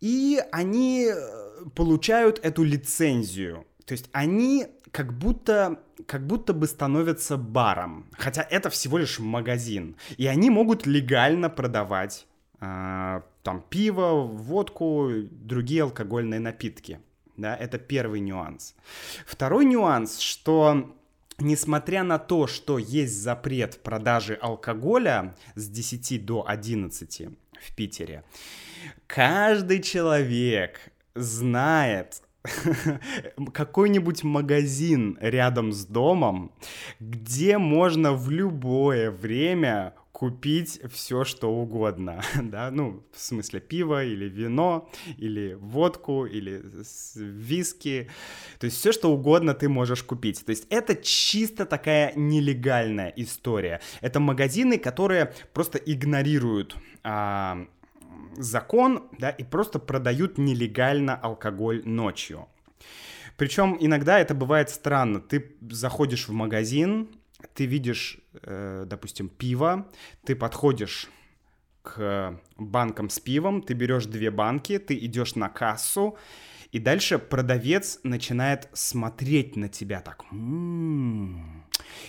и 0.00 0.42
они 0.52 1.08
э, 1.10 1.64
получают 1.74 2.38
эту 2.42 2.62
лицензию. 2.62 3.66
То 3.86 3.92
есть 3.92 4.08
они 4.12 4.68
как 4.92 5.16
будто, 5.16 5.80
как 6.06 6.26
будто 6.26 6.52
бы 6.52 6.66
становятся 6.66 7.36
баром, 7.36 8.06
хотя 8.12 8.42
это 8.42 8.70
всего 8.70 8.98
лишь 8.98 9.18
магазин, 9.18 9.96
и 10.16 10.26
они 10.26 10.50
могут 10.50 10.86
легально 10.86 11.48
продавать 11.48 12.26
э, 12.60 13.20
там 13.42 13.64
пиво, 13.68 14.22
водку, 14.26 15.10
другие 15.30 15.84
алкогольные 15.84 16.40
напитки. 16.40 17.00
Да, 17.36 17.56
это 17.56 17.78
первый 17.78 18.20
нюанс. 18.20 18.74
Второй 19.24 19.64
нюанс, 19.64 20.18
что 20.18 20.94
несмотря 21.38 22.02
на 22.02 22.18
то, 22.18 22.46
что 22.46 22.78
есть 22.78 23.14
запрет 23.14 23.82
продажи 23.82 24.34
алкоголя 24.34 25.34
с 25.54 25.68
10 25.68 26.24
до 26.26 26.46
11 26.46 27.28
в 27.60 27.74
Питере, 27.74 28.24
каждый 29.06 29.80
человек 29.80 30.80
знает 31.14 32.22
какой-нибудь 33.52 34.24
магазин 34.24 35.18
рядом 35.20 35.72
с 35.72 35.84
домом, 35.84 36.52
где 36.98 37.58
можно 37.58 38.12
в 38.12 38.30
любое 38.30 39.10
время 39.10 39.94
купить 40.20 40.80
все, 40.92 41.24
что 41.24 41.50
угодно, 41.50 42.20
да, 42.42 42.70
ну, 42.70 43.02
в 43.10 43.18
смысле 43.18 43.58
пиво 43.58 44.04
или 44.04 44.28
вино, 44.28 44.90
или 45.16 45.54
водку, 45.54 46.26
или 46.26 46.62
виски, 47.14 48.10
то 48.58 48.66
есть 48.66 48.76
все, 48.76 48.92
что 48.92 49.10
угодно 49.10 49.54
ты 49.54 49.70
можешь 49.70 50.02
купить. 50.02 50.44
То 50.44 50.50
есть 50.50 50.66
это 50.68 50.94
чисто 50.94 51.64
такая 51.64 52.12
нелегальная 52.16 53.14
история. 53.16 53.80
Это 54.02 54.20
магазины, 54.20 54.78
которые 54.78 55.32
просто 55.54 55.78
игнорируют 55.78 56.76
а, 57.02 57.66
закон, 58.36 59.08
да, 59.18 59.30
и 59.30 59.44
просто 59.44 59.78
продают 59.78 60.38
нелегально 60.38 61.14
алкоголь 61.14 61.82
ночью. 61.84 62.48
Причем 63.36 63.76
иногда 63.80 64.18
это 64.18 64.34
бывает 64.34 64.70
странно. 64.70 65.20
Ты 65.20 65.56
заходишь 65.70 66.28
в 66.28 66.32
магазин, 66.32 67.08
ты 67.54 67.66
видишь, 67.66 68.18
э, 68.42 68.84
допустим, 68.86 69.28
пиво, 69.28 69.88
ты 70.24 70.36
подходишь 70.36 71.08
к 71.82 72.38
банкам 72.58 73.08
с 73.08 73.18
пивом, 73.18 73.62
ты 73.62 73.74
берешь 73.74 74.06
две 74.06 74.30
банки, 74.30 74.78
ты 74.78 74.94
идешь 74.98 75.34
на 75.34 75.48
кассу, 75.48 76.18
и 76.70 76.78
дальше 76.78 77.18
продавец 77.18 78.00
начинает 78.02 78.68
смотреть 78.72 79.56
на 79.56 79.68
тебя 79.68 80.00
так. 80.00 80.24
М-м-м. 80.30 81.59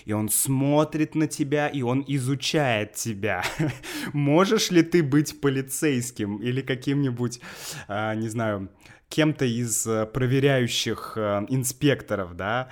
И 0.06 0.14
он 0.14 0.30
смотрит 0.30 1.16
на 1.16 1.28
тебя, 1.28 1.68
и 1.68 1.82
он 1.82 2.04
изучает 2.08 2.94
тебя. 2.94 3.44
Можешь 4.14 4.72
ли 4.72 4.82
ты 4.82 5.04
быть 5.04 5.40
полицейским 5.42 6.38
или 6.38 6.62
каким-нибудь, 6.62 7.40
а, 7.88 8.16
не 8.16 8.30
знаю, 8.30 8.70
кем-то 9.12 9.46
из 9.46 9.86
э, 9.86 10.06
проверяющих 10.06 11.14
э, 11.18 11.46
инспекторов, 11.50 12.36
да? 12.36 12.70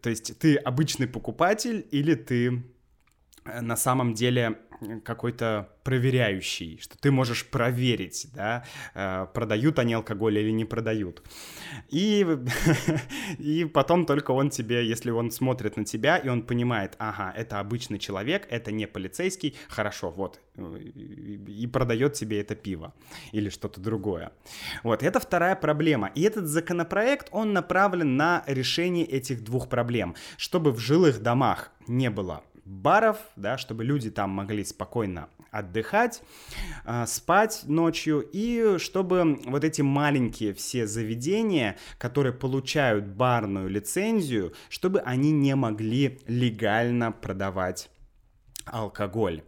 То 0.00 0.10
есть 0.10 0.38
ты 0.38 0.56
обычный 0.56 1.08
покупатель 1.08 1.86
или 1.90 2.14
ты 2.14 2.48
э, 2.48 2.75
на 3.60 3.76
самом 3.76 4.14
деле 4.14 4.58
какой-то 5.04 5.70
проверяющий, 5.82 6.78
что 6.80 6.98
ты 6.98 7.10
можешь 7.10 7.46
проверить, 7.46 8.28
да, 8.34 8.64
э, 8.94 9.26
продают 9.32 9.78
они 9.78 9.94
алкоголь 9.94 10.38
или 10.38 10.50
не 10.50 10.64
продают. 10.64 11.22
И, 11.88 12.26
и 13.38 13.64
потом 13.64 14.06
только 14.06 14.32
он 14.32 14.50
тебе, 14.50 14.86
если 14.86 15.10
он 15.10 15.30
смотрит 15.30 15.76
на 15.76 15.84
тебя, 15.84 16.16
и 16.16 16.28
он 16.28 16.42
понимает, 16.42 16.94
ага, 16.98 17.32
это 17.36 17.60
обычный 17.60 17.98
человек, 17.98 18.46
это 18.50 18.72
не 18.72 18.86
полицейский, 18.86 19.54
хорошо, 19.68 20.10
вот, 20.10 20.40
и 20.56 21.66
продает 21.66 22.14
тебе 22.14 22.40
это 22.40 22.54
пиво 22.54 22.94
или 23.32 23.48
что-то 23.48 23.80
другое. 23.80 24.32
Вот, 24.82 25.02
это 25.02 25.20
вторая 25.20 25.56
проблема. 25.56 26.10
И 26.14 26.22
этот 26.22 26.46
законопроект, 26.46 27.28
он 27.30 27.52
направлен 27.52 28.16
на 28.16 28.42
решение 28.46 29.06
этих 29.06 29.44
двух 29.44 29.68
проблем, 29.68 30.16
чтобы 30.36 30.72
в 30.72 30.78
жилых 30.78 31.22
домах 31.22 31.70
не 31.86 32.10
было 32.10 32.42
баров, 32.66 33.18
да, 33.36 33.56
чтобы 33.56 33.84
люди 33.84 34.10
там 34.10 34.30
могли 34.30 34.64
спокойно 34.64 35.28
отдыхать, 35.50 36.22
а, 36.84 37.06
спать 37.06 37.62
ночью, 37.66 38.28
и 38.32 38.78
чтобы 38.78 39.40
вот 39.46 39.64
эти 39.64 39.80
маленькие 39.80 40.52
все 40.52 40.86
заведения, 40.86 41.76
которые 41.98 42.32
получают 42.32 43.06
барную 43.06 43.68
лицензию, 43.68 44.52
чтобы 44.68 45.00
они 45.00 45.30
не 45.30 45.54
могли 45.54 46.20
легально 46.26 47.12
продавать 47.12 47.88
алкоголь. 48.66 49.42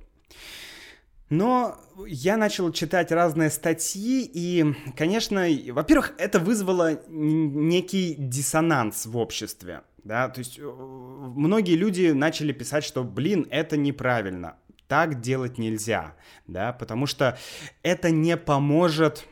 Но 1.28 1.76
я 2.06 2.38
начал 2.38 2.72
читать 2.72 3.12
разные 3.12 3.50
статьи, 3.50 4.24
и, 4.32 4.64
конечно, 4.96 5.46
во-первых, 5.72 6.14
это 6.16 6.38
вызвало 6.38 7.02
некий 7.08 8.14
диссонанс 8.16 9.04
в 9.04 9.16
обществе 9.18 9.82
да, 10.04 10.28
то 10.28 10.38
есть 10.38 10.58
э, 10.58 10.62
многие 10.62 11.74
люди 11.76 12.10
начали 12.10 12.52
писать, 12.52 12.84
что, 12.84 13.04
блин, 13.04 13.46
это 13.50 13.76
неправильно, 13.76 14.56
так 14.86 15.20
делать 15.20 15.58
нельзя, 15.58 16.14
да, 16.46 16.72
потому 16.72 17.06
что 17.06 17.38
это 17.82 18.10
не 18.10 18.36
поможет, 18.36 19.26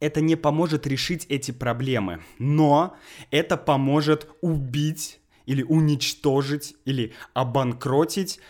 это 0.00 0.20
не 0.20 0.36
поможет 0.36 0.86
решить 0.86 1.26
эти 1.28 1.50
проблемы, 1.50 2.22
но 2.38 2.96
это 3.30 3.56
поможет 3.56 4.28
убить 4.40 5.20
или 5.46 5.62
уничтожить 5.62 6.76
или 6.84 7.12
обанкротить 7.34 8.40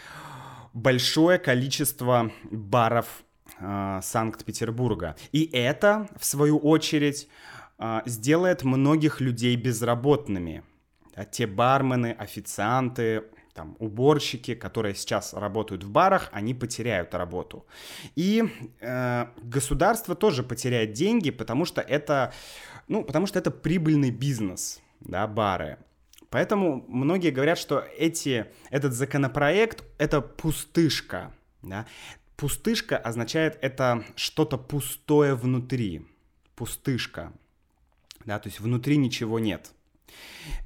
большое 0.72 1.38
количество 1.38 2.30
баров 2.50 3.24
э, 3.58 4.00
Санкт-Петербурга. 4.02 5.16
И 5.32 5.44
это, 5.52 6.08
в 6.18 6.24
свою 6.24 6.58
очередь, 6.58 7.28
сделает 8.06 8.64
многих 8.64 9.20
людей 9.20 9.56
безработными. 9.56 10.62
Да, 11.14 11.24
те 11.24 11.46
бармены, 11.46 12.12
официанты, 12.12 13.24
там, 13.54 13.76
уборщики, 13.78 14.54
которые 14.54 14.94
сейчас 14.94 15.32
работают 15.32 15.84
в 15.84 15.90
барах, 15.90 16.28
они 16.32 16.54
потеряют 16.54 17.14
работу. 17.14 17.64
И 18.16 18.44
э, 18.80 19.26
государство 19.42 20.14
тоже 20.16 20.42
потеряет 20.42 20.92
деньги, 20.92 21.30
потому 21.30 21.64
что 21.64 21.80
это, 21.80 22.32
ну, 22.88 23.04
потому 23.04 23.26
что 23.26 23.38
это 23.38 23.52
прибыльный 23.52 24.10
бизнес, 24.10 24.80
да, 25.00 25.26
бары. 25.28 25.78
Поэтому 26.30 26.84
многие 26.88 27.30
говорят, 27.30 27.58
что 27.58 27.84
эти, 27.96 28.46
этот 28.70 28.92
законопроект— 28.92 29.84
это 29.98 30.20
пустышка. 30.20 31.32
Да? 31.62 31.86
Пустышка 32.36 32.98
означает 32.98 33.56
это 33.62 34.04
что-то 34.16 34.58
пустое 34.58 35.36
внутри. 35.36 36.04
Пустышка 36.56 37.32
да, 38.24 38.38
то 38.38 38.48
есть 38.48 38.60
внутри 38.60 38.96
ничего 38.96 39.38
нет. 39.38 39.72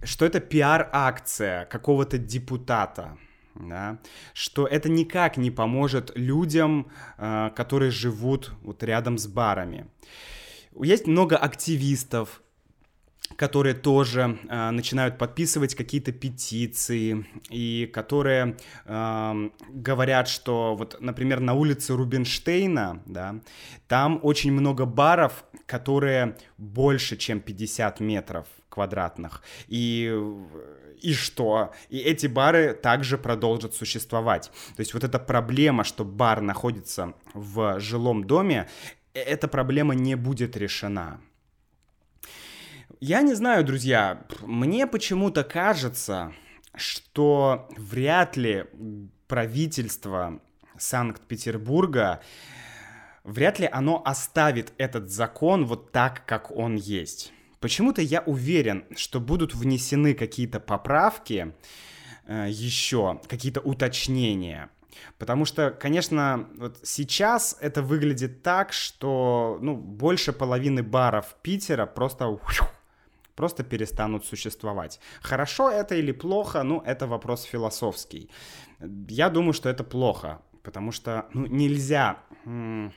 Что 0.02 0.26
это 0.26 0.40
пиар-акция 0.40 1.64
какого-то 1.66 2.18
депутата, 2.18 3.16
да, 3.54 3.98
что 4.34 4.66
это 4.66 4.88
никак 4.88 5.36
не 5.36 5.50
поможет 5.50 6.12
людям, 6.16 6.90
э, 7.16 7.50
которые 7.56 7.90
живут 7.90 8.52
вот 8.62 8.82
рядом 8.82 9.18
с 9.18 9.26
барами. 9.26 9.86
Есть 10.80 11.06
много 11.06 11.36
активистов, 11.36 12.42
которые 13.36 13.74
тоже 13.74 14.38
э, 14.48 14.70
начинают 14.70 15.18
подписывать 15.18 15.74
какие-то 15.74 16.12
петиции 16.12 17.26
и 17.50 17.90
которые 17.92 18.56
э, 18.84 19.50
говорят, 19.70 20.28
что 20.28 20.74
вот, 20.76 20.96
например, 21.00 21.40
на 21.40 21.54
улице 21.54 21.94
Рубинштейна, 21.94 23.02
да, 23.06 23.36
там 23.86 24.20
очень 24.22 24.52
много 24.52 24.86
баров, 24.86 25.44
которые 25.66 26.36
больше, 26.56 27.16
чем 27.16 27.40
50 27.40 28.00
метров 28.00 28.46
квадратных. 28.68 29.42
И 29.68 30.12
и 31.00 31.12
что? 31.14 31.72
И 31.90 31.98
эти 31.98 32.26
бары 32.26 32.74
также 32.74 33.18
продолжат 33.18 33.74
существовать. 33.74 34.50
То 34.76 34.80
есть 34.80 34.94
вот 34.94 35.04
эта 35.04 35.18
проблема, 35.18 35.84
что 35.84 36.04
бар 36.04 36.40
находится 36.40 37.14
в 37.34 37.78
жилом 37.80 38.24
доме, 38.24 38.68
э, 39.14 39.20
эта 39.20 39.48
проблема 39.48 39.94
не 39.94 40.16
будет 40.16 40.56
решена. 40.56 41.20
Я 43.00 43.22
не 43.22 43.34
знаю, 43.34 43.64
друзья, 43.64 44.24
мне 44.40 44.84
почему-то 44.88 45.44
кажется, 45.44 46.32
что 46.74 47.68
вряд 47.76 48.36
ли 48.36 48.64
правительство 49.28 50.40
Санкт-Петербурга 50.76 52.20
вряд 53.22 53.60
ли 53.60 53.68
оно 53.70 54.02
оставит 54.04 54.72
этот 54.78 55.10
закон 55.10 55.64
вот 55.64 55.92
так, 55.92 56.26
как 56.26 56.50
он 56.50 56.74
есть. 56.74 57.32
Почему-то 57.60 58.02
я 58.02 58.20
уверен, 58.22 58.84
что 58.96 59.20
будут 59.20 59.54
внесены 59.54 60.14
какие-то 60.14 60.58
поправки 60.58 61.54
э, 62.26 62.46
еще, 62.50 63.20
какие-то 63.28 63.60
уточнения. 63.60 64.70
Потому 65.18 65.44
что, 65.44 65.70
конечно, 65.70 66.48
вот 66.56 66.80
сейчас 66.82 67.56
это 67.60 67.80
выглядит 67.80 68.42
так, 68.42 68.72
что 68.72 69.58
ну, 69.60 69.76
больше 69.76 70.32
половины 70.32 70.82
баров 70.82 71.36
Питера 71.42 71.86
просто 71.86 72.26
просто 73.38 73.62
перестанут 73.62 74.24
существовать. 74.24 74.98
Хорошо 75.22 75.70
это 75.70 75.94
или 75.94 76.10
плохо, 76.12 76.64
ну, 76.64 76.82
это 76.84 77.06
вопрос 77.06 77.44
философский. 77.44 78.30
Я 79.08 79.30
думаю, 79.30 79.52
что 79.52 79.68
это 79.68 79.84
плохо, 79.84 80.40
потому 80.64 80.90
что 80.90 81.28
ну, 81.34 81.46
нельзя 81.46 82.18
м- 82.44 82.92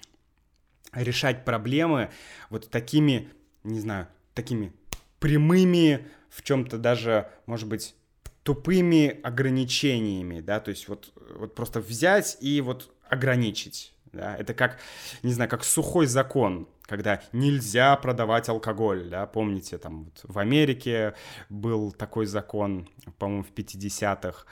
решать 0.93 1.45
проблемы 1.45 2.09
вот 2.49 2.71
такими, 2.71 3.29
не 3.63 3.79
знаю, 3.79 4.07
такими 4.33 4.73
прямыми, 5.19 6.07
в 6.29 6.41
чем-то 6.41 6.79
даже, 6.79 7.29
может 7.45 7.67
быть, 7.67 7.93
тупыми 8.41 9.21
ограничениями, 9.21 10.39
да, 10.41 10.59
то 10.59 10.71
есть 10.71 10.87
вот, 10.87 11.13
вот 11.35 11.53
просто 11.53 11.81
взять 11.81 12.37
и 12.41 12.61
вот 12.61 12.91
ограничить, 13.09 13.93
да, 14.11 14.35
это 14.35 14.55
как, 14.55 14.79
не 15.21 15.33
знаю, 15.33 15.51
как 15.51 15.63
сухой 15.63 16.07
закон, 16.07 16.67
когда 16.91 17.21
нельзя 17.31 17.95
продавать 17.95 18.49
алкоголь, 18.49 19.07
да, 19.09 19.25
помните, 19.25 19.77
там 19.77 20.03
вот 20.03 20.19
в 20.23 20.37
Америке 20.37 21.13
был 21.49 21.93
такой 21.93 22.25
закон, 22.25 22.89
по-моему, 23.17 23.43
в 23.43 23.53
50-х, 23.53 24.43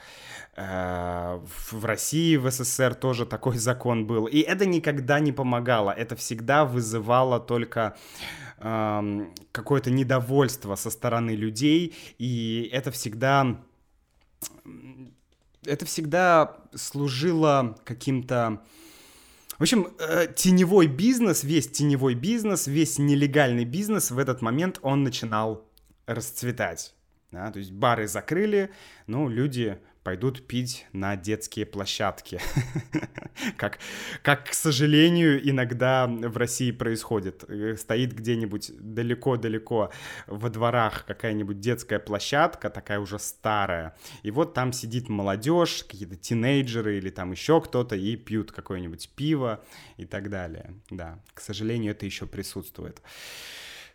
э, 0.56 1.40
в 1.70 1.84
России, 1.84 2.36
в 2.36 2.50
СССР 2.50 2.94
тоже 2.94 3.26
такой 3.26 3.58
закон 3.68 4.06
был, 4.06 4.24
и 4.24 4.38
это 4.38 4.64
никогда 4.64 5.20
не 5.20 5.32
помогало, 5.32 5.90
это 5.90 6.16
всегда 6.16 6.64
вызывало 6.64 7.40
только 7.40 7.94
э, 8.56 9.26
какое-то 9.52 9.90
недовольство 9.90 10.76
со 10.76 10.88
стороны 10.88 11.32
людей, 11.32 11.94
и 12.16 12.70
это 12.72 12.90
всегда 12.90 13.60
это 15.66 15.84
всегда 15.84 16.56
служило 16.74 17.76
каким-то 17.84 18.62
в 19.60 19.62
общем, 19.62 19.88
э, 19.98 20.26
теневой 20.34 20.86
бизнес, 20.86 21.44
весь 21.44 21.68
теневой 21.68 22.14
бизнес, 22.14 22.66
весь 22.66 22.98
нелегальный 22.98 23.66
бизнес 23.66 24.10
в 24.10 24.18
этот 24.18 24.40
момент 24.40 24.78
он 24.80 25.04
начинал 25.04 25.68
расцветать. 26.06 26.94
Да? 27.30 27.52
То 27.52 27.58
есть 27.58 27.70
бары 27.70 28.08
закрыли, 28.08 28.70
ну, 29.06 29.28
люди 29.28 29.78
пойдут 30.10 30.44
пить 30.44 30.86
на 30.92 31.14
детские 31.14 31.66
площадки. 31.66 32.40
как, 33.56 33.78
как, 34.22 34.50
к 34.50 34.54
сожалению, 34.54 35.48
иногда 35.48 36.08
в 36.08 36.36
России 36.36 36.72
происходит. 36.72 37.44
Э, 37.48 37.76
стоит 37.76 38.12
где-нибудь 38.12 38.72
далеко-далеко 38.76 39.92
во 40.26 40.50
дворах 40.50 41.04
какая-нибудь 41.06 41.60
детская 41.60 42.00
площадка, 42.00 42.70
такая 42.70 42.98
уже 42.98 43.20
старая, 43.20 43.94
и 44.24 44.32
вот 44.32 44.52
там 44.52 44.72
сидит 44.72 45.08
молодежь, 45.08 45.84
какие-то 45.84 46.16
тинейджеры 46.16 46.98
или 46.98 47.10
там 47.10 47.30
еще 47.30 47.60
кто-то, 47.60 47.94
и 47.94 48.16
пьют 48.16 48.50
какое-нибудь 48.50 49.10
пиво 49.14 49.62
и 49.96 50.06
так 50.06 50.28
далее. 50.28 50.74
Да, 50.90 51.20
к 51.34 51.40
сожалению, 51.40 51.92
это 51.92 52.04
еще 52.04 52.26
присутствует. 52.26 53.00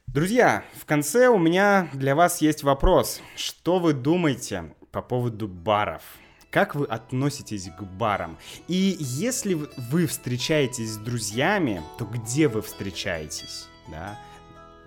Друзья, 0.08 0.64
в 0.80 0.86
конце 0.86 1.28
у 1.28 1.38
меня 1.38 1.90
для 1.94 2.16
вас 2.16 2.42
есть 2.42 2.64
вопрос. 2.64 3.22
Что 3.36 3.80
вы 3.80 3.92
думаете 3.92 4.74
по 4.96 5.02
поводу 5.02 5.50
баров. 5.50 6.04
Как 6.50 6.74
вы 6.74 6.86
относитесь 6.86 7.70
к 7.70 7.82
барам? 7.82 8.38
И 8.70 8.96
если 8.98 9.56
вы 9.90 10.08
встречаетесь 10.08 10.92
с 10.92 10.98
друзьями, 10.98 11.84
то 11.98 12.06
где 12.06 12.48
вы 12.48 12.62
встречаетесь? 12.62 13.68
Да? 13.90 14.18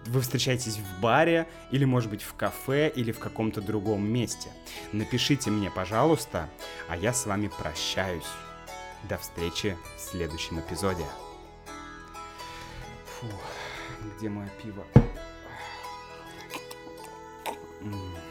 Вы 0.06 0.22
встречаетесь 0.22 0.78
в 0.78 1.00
баре 1.02 1.46
или, 1.70 1.84
может 1.84 2.08
быть, 2.08 2.22
в 2.22 2.32
кафе 2.32 2.88
или 2.88 3.12
в 3.12 3.18
каком-то 3.18 3.60
другом 3.60 4.10
месте? 4.10 4.48
Напишите 4.92 5.50
мне, 5.50 5.70
пожалуйста, 5.70 6.48
а 6.88 6.96
я 6.96 7.12
с 7.12 7.26
вами 7.26 7.50
прощаюсь. 7.58 8.24
До 9.10 9.18
встречи 9.18 9.76
в 9.98 10.00
следующем 10.00 10.58
эпизоде. 10.58 11.04
Фу, 13.04 13.26
где 14.16 14.30
мое 14.30 14.48
пиво? 14.62 14.86
Mm. 17.82 18.27